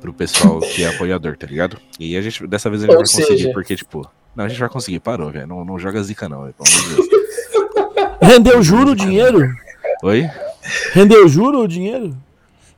[0.00, 1.78] pro pessoal que é apoiador, tá ligado?
[1.98, 4.48] E a gente, dessa vez a gente Ou vai conseguir, seja- porque, tipo, não, a
[4.48, 5.46] gente vai conseguir, parou, velho.
[5.46, 7.23] Não, não joga zica, não, pelo amor de Deus.
[8.20, 9.48] Rendeu juro o dinheiro?
[10.02, 10.28] Oi?
[10.92, 12.16] Rendeu juro o dinheiro?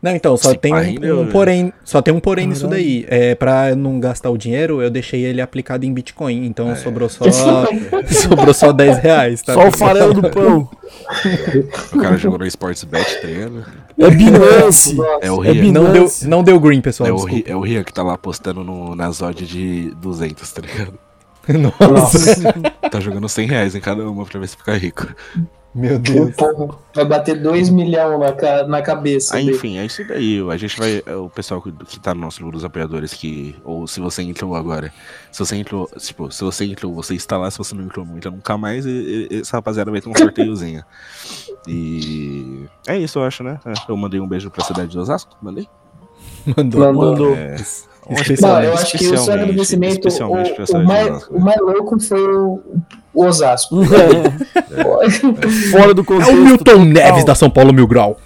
[0.02, 0.76] Não, então, só Se tem um,
[1.20, 1.32] um né?
[1.32, 3.04] porém, só tem um porém nisso daí.
[3.08, 6.74] É, pra não gastar o dinheiro, eu deixei ele aplicado em Bitcoin, então É.
[6.76, 7.24] sobrou só
[8.06, 9.54] sobrou só 10 reais, tá?
[9.54, 10.68] Só o farelo do pão.
[11.92, 13.64] O cara jogou no Sportsbet, tá ligado?
[13.98, 14.96] É Binance.
[15.22, 15.72] É o É Rian.
[15.72, 17.08] Não deu, não deu green, pessoal.
[17.08, 17.36] É o, desculpa.
[17.36, 20.92] Ri- é o Rian que tá lá apostando no, nas odds de 200, tá ligado?
[21.80, 22.52] Nossa,
[22.90, 25.06] Tá jogando 100 reais em cada uma pra ver se fica rico.
[25.74, 26.34] meu Deus.
[26.94, 29.36] vai bater 2 milhões na, na cabeça.
[29.36, 30.40] Ah, enfim, é isso daí.
[30.50, 31.02] A gente vai.
[31.04, 33.54] é, O pessoal que, que tá no nosso grupo dos apoiadores, que.
[33.64, 34.92] Ou se você entrou agora.
[35.30, 35.88] Se você entrou.
[35.98, 37.50] Tipo, se você entrou, você está lá.
[37.50, 38.86] Se você não entrou, entra nunca mais.
[38.86, 40.82] E, e- essa rapaziada vai ter um sorteiozinho.
[41.68, 42.64] E.
[42.86, 43.58] É isso, eu acho, né?
[43.66, 45.36] É, Eu mandei um beijo pra cidade de Osasco.
[45.42, 45.68] Mandei?
[46.56, 46.80] Mandou.
[46.80, 47.10] Mandou.
[47.12, 47.34] Mandou.
[47.36, 47.56] É,
[48.40, 52.60] Não, eu acho que o seu agradecimento, o, o, mais, o mais louco foi o,
[53.12, 53.76] o Osasco.
[55.72, 56.30] Fora do É contexto.
[56.32, 56.84] o Milton total.
[56.84, 58.16] Neves da São Paulo Mil Grau.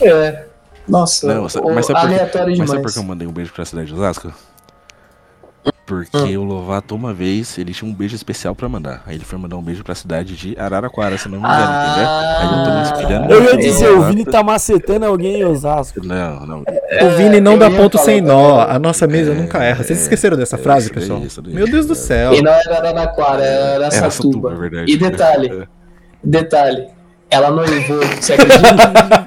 [0.00, 0.44] É.
[0.88, 1.42] Nossa, Não,
[1.74, 2.70] mas sabe aleatório Mas demais.
[2.70, 4.32] sabe por que eu mandei um beijo pra cidade de Osasco?
[5.86, 9.04] Porque o Lovato, uma vez, ele tinha um beijo especial pra mandar.
[9.06, 12.08] Aí ele foi mandar um beijo pra cidade de Araraquara, se não me engano, entendeu?
[12.08, 13.32] Aí eu tô me inspirando.
[13.32, 14.02] Eu ia dizer, o.
[14.02, 16.04] Vini tá macetando alguém em Osasco.
[16.04, 16.58] Não, não.
[16.60, 18.36] O Vini não dá ponto sem também.
[18.36, 18.60] nó.
[18.62, 19.84] A nossa mesa nunca erra.
[19.84, 21.20] Vocês esqueceram dessa é, frase, isso pessoal?
[21.20, 21.54] isso daí.
[21.54, 22.34] Meu Deus do céu.
[22.34, 24.10] E não era Araraquara, era Satuba.
[24.10, 24.92] Satuba, é verdade.
[24.92, 25.66] E detalhe, É.
[26.22, 26.88] detalhe,
[27.30, 29.26] ela noivou, você acredita?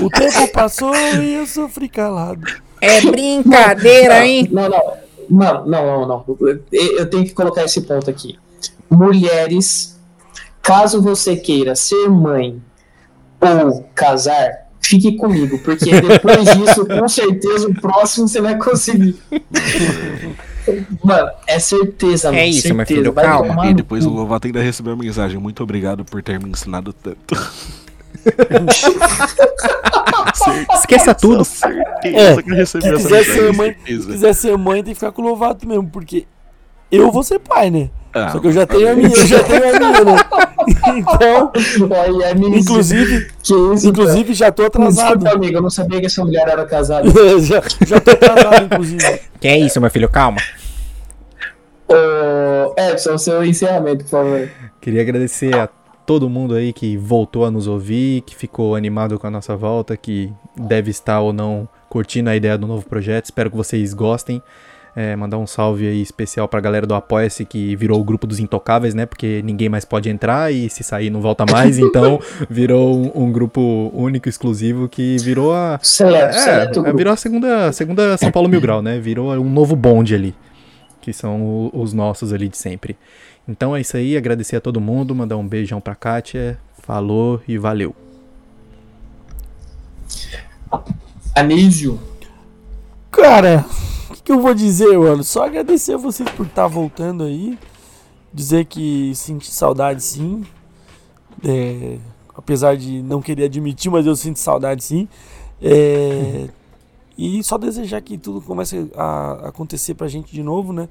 [0.00, 2.40] O tempo passou e eu sofri calado.
[2.80, 4.48] É brincadeira, hein?
[4.50, 5.07] Não, não.
[5.28, 6.24] Mano, não, não, não.
[6.72, 8.38] Eu tenho que colocar esse ponto aqui.
[8.90, 9.98] Mulheres,
[10.62, 12.60] caso você queira ser mãe
[13.40, 19.16] ou casar, fique comigo, porque depois disso, com certeza, o próximo você vai conseguir.
[21.02, 22.40] Mano, é certeza, mano.
[22.40, 23.00] É isso, meu certeza.
[23.00, 23.66] filho, Vai calma.
[23.66, 24.10] E depois o.
[24.10, 25.38] Lovato ainda recebeu a mensagem.
[25.38, 27.34] Muito obrigado por ter me ensinado tanto.
[30.74, 31.44] Esqueça tudo.
[31.44, 34.12] Certeza que recebi Se essa quiser ser mãe, se certeza.
[34.12, 36.26] quiser ser mãe, tem que ficar com o Lovato mesmo, porque
[36.90, 37.90] eu vou ser pai, né?
[38.12, 40.16] Ah, Só que eu já tenho a minha, eu já tenho a minha, né?
[40.88, 41.50] Então,
[42.22, 45.18] é inclusive, que isso, inclusive já tô atrasado.
[45.18, 47.08] Desculpa, amigo, eu não sabia que essa mulher era casada.
[47.40, 49.20] já, já tô atrasado, inclusive.
[49.40, 50.38] Que é isso, meu filho, calma.
[51.88, 54.48] Ô, Edson, seu encerramento, por favor.
[54.80, 55.66] Queria agradecer a
[56.08, 59.94] todo mundo aí que voltou a nos ouvir, que ficou animado com a nossa volta,
[59.94, 63.26] que deve estar ou não curtindo a ideia do novo projeto.
[63.26, 64.42] Espero que vocês gostem.
[64.96, 68.40] É, mandar um salve aí especial pra galera do Apoia-se que virou o grupo dos
[68.40, 69.04] intocáveis, né?
[69.04, 71.76] Porque ninguém mais pode entrar e se sair não volta mais.
[71.78, 75.78] então virou um, um grupo único, exclusivo, que virou a.
[75.82, 76.96] Seleto, É, seleto grupo.
[76.96, 78.98] virou a segunda, segunda São Paulo Mil Grau, né?
[78.98, 80.34] Virou um novo bonde ali.
[81.02, 82.96] Que são o- os nossos ali de sempre.
[83.48, 86.58] Então é isso aí, agradecer a todo mundo, mandar um beijão pra Kátia.
[86.82, 87.96] Falou e valeu.
[91.34, 91.98] Anísio.
[93.10, 93.64] Cara,
[94.10, 95.24] o que, que eu vou dizer, mano?
[95.24, 97.58] Só agradecer a vocês por estar voltando aí.
[98.32, 100.44] Dizer que senti saudade sim.
[101.42, 101.98] É,
[102.34, 105.08] apesar de não querer admitir, mas eu sinto saudade sim.
[105.62, 106.48] É,
[107.16, 110.88] e só desejar que tudo comece a acontecer pra gente de novo, né?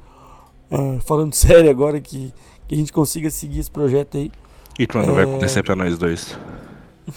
[0.72, 2.34] É, falando sério agora, que,
[2.68, 4.32] que a gente consiga seguir esse projeto aí.
[4.80, 5.28] E quando vai É.
[5.28, 6.38] acontecer pra nós dois?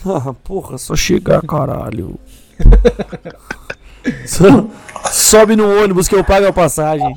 [0.06, 2.18] Ah, porra, só chegar, caralho.
[4.24, 4.66] Só-
[5.10, 7.12] sobe no ônibus que eu pago a passagem.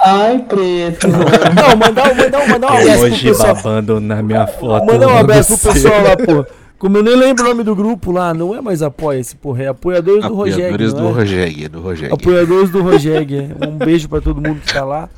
[0.00, 1.08] Ai, preto.
[1.08, 3.54] Não, mandar, mandar, mandar um abraço pro Hoje pessoal.
[3.56, 4.86] babando na minha foto.
[4.86, 6.46] Mandar um abraço pro pessoal lá, pô.
[6.78, 9.64] Como eu nem lembro o nome do grupo lá, não é mais apoia esse porra,
[9.64, 10.66] é apoiadores do Rogério.
[10.66, 11.12] Apoiadores do é?
[11.12, 12.14] Rogério, do Rogério.
[12.14, 13.56] Apoiadores do Rogério.
[13.60, 13.66] é.
[13.68, 15.08] Um beijo pra todo mundo que tá lá.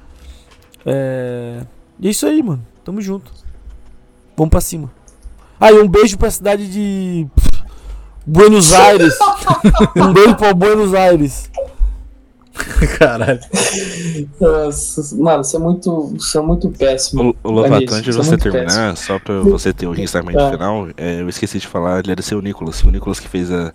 [0.86, 1.60] É...
[1.98, 2.64] E é isso aí, mano.
[2.82, 3.30] Tamo junto.
[4.36, 4.90] Vamos pra cima.
[5.60, 7.26] Ah, e um beijo pra cidade de
[8.26, 9.18] Buenos Aires.
[9.96, 11.50] um beijo pra Buenos Aires.
[12.98, 13.40] Caralho.
[14.40, 17.34] Nossa, mano, você é muito, você é muito péssimo.
[17.44, 20.50] O, o Lovato, antes de você é terminar, só pra você ter o encerramento Tá.
[20.52, 22.82] final, é, eu esqueci de falar, ele era seu Nicolas.
[22.82, 23.72] O Nicolas que fez a-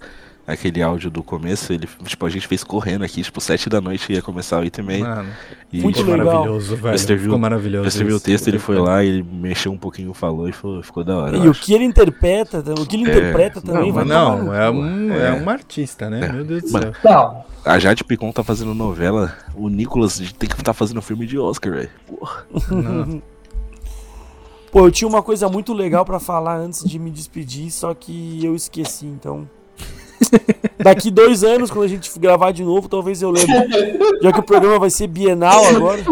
[0.48, 4.14] aquele áudio do começo, ele, tipo, a gente fez correndo aqui, tipo, sete da noite
[4.14, 5.04] ia começar oito e meia.
[5.04, 5.30] Mano,
[5.74, 6.98] E, Muito tipo, maravilhoso, velho.
[6.98, 7.84] Você viu- Ficou maravilhoso.
[7.86, 11.04] eu escrevi o texto, ele foi lá, ele mexeu um pouquinho, falou e ficou, ficou
[11.04, 11.38] da hora.
[11.38, 14.70] E o que ele interpreta, o que ele É, interpreta também não, não, no é
[14.70, 15.28] um, É.
[15.30, 16.26] é um artista, né?
[16.28, 16.32] É.
[16.32, 16.94] Meu Deus do céu.
[17.04, 21.38] Não, A Jade Picon tá fazendo novela, o Nicolas tem que estar fazendo filme de
[21.40, 21.90] Oscar, velho.
[22.08, 22.46] Porra.
[22.72, 23.22] Não.
[24.72, 28.44] Pô, eu tinha uma coisa muito legal pra falar antes de me despedir, só que
[28.46, 29.50] eu esqueci, então.
[30.80, 33.54] Daqui dois anos, quando a gente gravar de novo, talvez eu lembre.
[34.22, 36.04] Já que o programa vai ser bienal agora.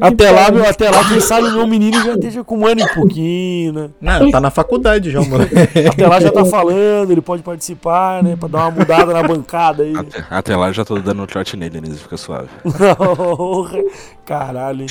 [0.00, 2.94] Até lá, meu, até lá, quem sabe meu menino já esteja com um ano e
[2.94, 3.90] pouquinho, né?
[4.00, 5.46] Não, tá na faculdade já, mano.
[5.90, 8.36] Até lá já tá falando, ele pode participar, né?
[8.36, 9.94] Pra dar uma mudada na bancada aí.
[9.96, 12.48] Até, até lá eu já tô dando um trote nele, Denise, fica suave.
[14.26, 14.86] Caralho.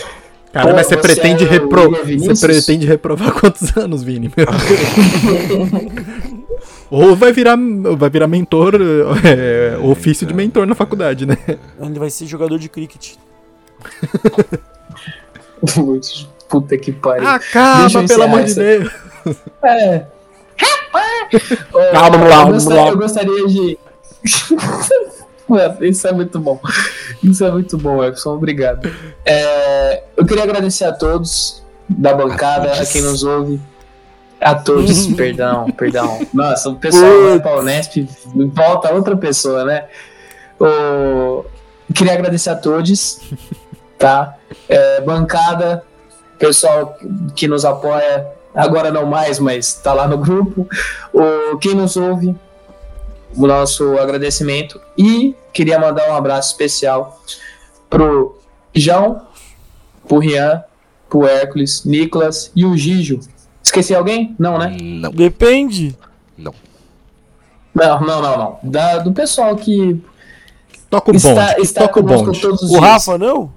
[0.52, 1.92] Cara, mas você você pretende é repro...
[1.92, 4.32] Você pretende reprovar quantos anos, Vini?
[6.90, 7.56] Ou vai virar,
[7.98, 8.74] vai virar mentor,
[9.24, 11.38] é, ofício de mentor na faculdade, né?
[11.80, 13.14] Ele vai ser jogador de cricket.
[16.50, 17.28] Puta que pariu.
[17.28, 18.92] Acaba, pelo amor de Deus.
[19.64, 20.06] É.
[21.92, 22.90] Calma, calma, calma.
[22.90, 23.78] eu gostaria de.
[25.50, 26.60] Mano, isso é muito bom.
[27.24, 28.36] Isso é muito bom, Epson.
[28.36, 28.90] Obrigado.
[29.26, 33.60] É, eu queria agradecer a todos da bancada, a quem nos ouve.
[34.40, 36.26] A todos, perdão, perdão.
[36.34, 38.08] Nossa, o pessoal vai pra Unesp,
[38.54, 39.86] volta outra pessoa, né?
[40.60, 41.44] O,
[41.94, 43.20] queria agradecer a todos,
[43.98, 44.36] tá?
[44.70, 45.84] É, bancada,
[46.38, 46.96] pessoal
[47.36, 50.68] que nos apoia, agora não mais, mas tá lá no grupo.
[51.12, 52.36] O, quem nos ouve,
[53.36, 54.80] o nosso agradecimento.
[54.98, 57.22] E queria mandar um abraço especial
[57.90, 58.38] pro
[58.74, 59.22] João,
[60.08, 60.64] pro Rian,
[61.10, 63.20] pro Hércules, Nicolas e o Gijo.
[63.64, 64.36] Esqueci alguém?
[64.40, 64.76] Não, né?
[64.82, 65.12] Não.
[65.12, 65.96] Depende.
[66.38, 66.54] Não,
[68.02, 68.60] não, não, não.
[68.64, 70.02] Da, do pessoal que
[70.90, 72.42] Toca o está, bonde, está toca o conosco bonde.
[72.42, 72.84] todos os O dias.
[72.84, 73.52] Rafa não?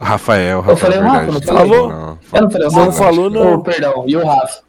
[0.00, 0.76] Rafael, Eu Rafael.
[0.76, 1.56] falei o Rafa, não falei?
[1.70, 1.88] Falou?
[1.88, 2.92] Não, Eu não falei o Não Rafa?
[2.92, 3.54] falou, não.
[3.54, 4.60] Oh, perdão, e o Rafa.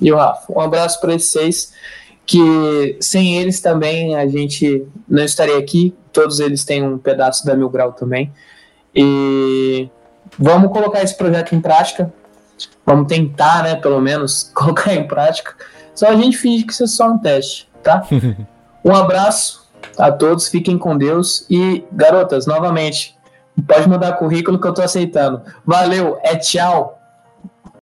[0.00, 0.52] E o Rafa.
[0.52, 1.72] Um abraço para esses seis,
[2.26, 5.94] que sem eles também a gente não estaria aqui.
[6.12, 8.32] Todos eles têm um pedaço da Mil Grau também.
[8.94, 9.88] E
[10.36, 12.12] vamos colocar esse projeto em prática.
[12.84, 15.54] Vamos tentar, né, pelo menos, colocar em prática.
[15.94, 18.06] Só a gente finge que isso é só um teste, tá?
[18.84, 19.66] um abraço
[19.96, 21.46] a todos, fiquem com Deus.
[21.48, 23.16] E, garotas, novamente,
[23.66, 25.42] pode mandar currículo que eu tô aceitando.
[25.64, 26.95] Valeu, é tchau.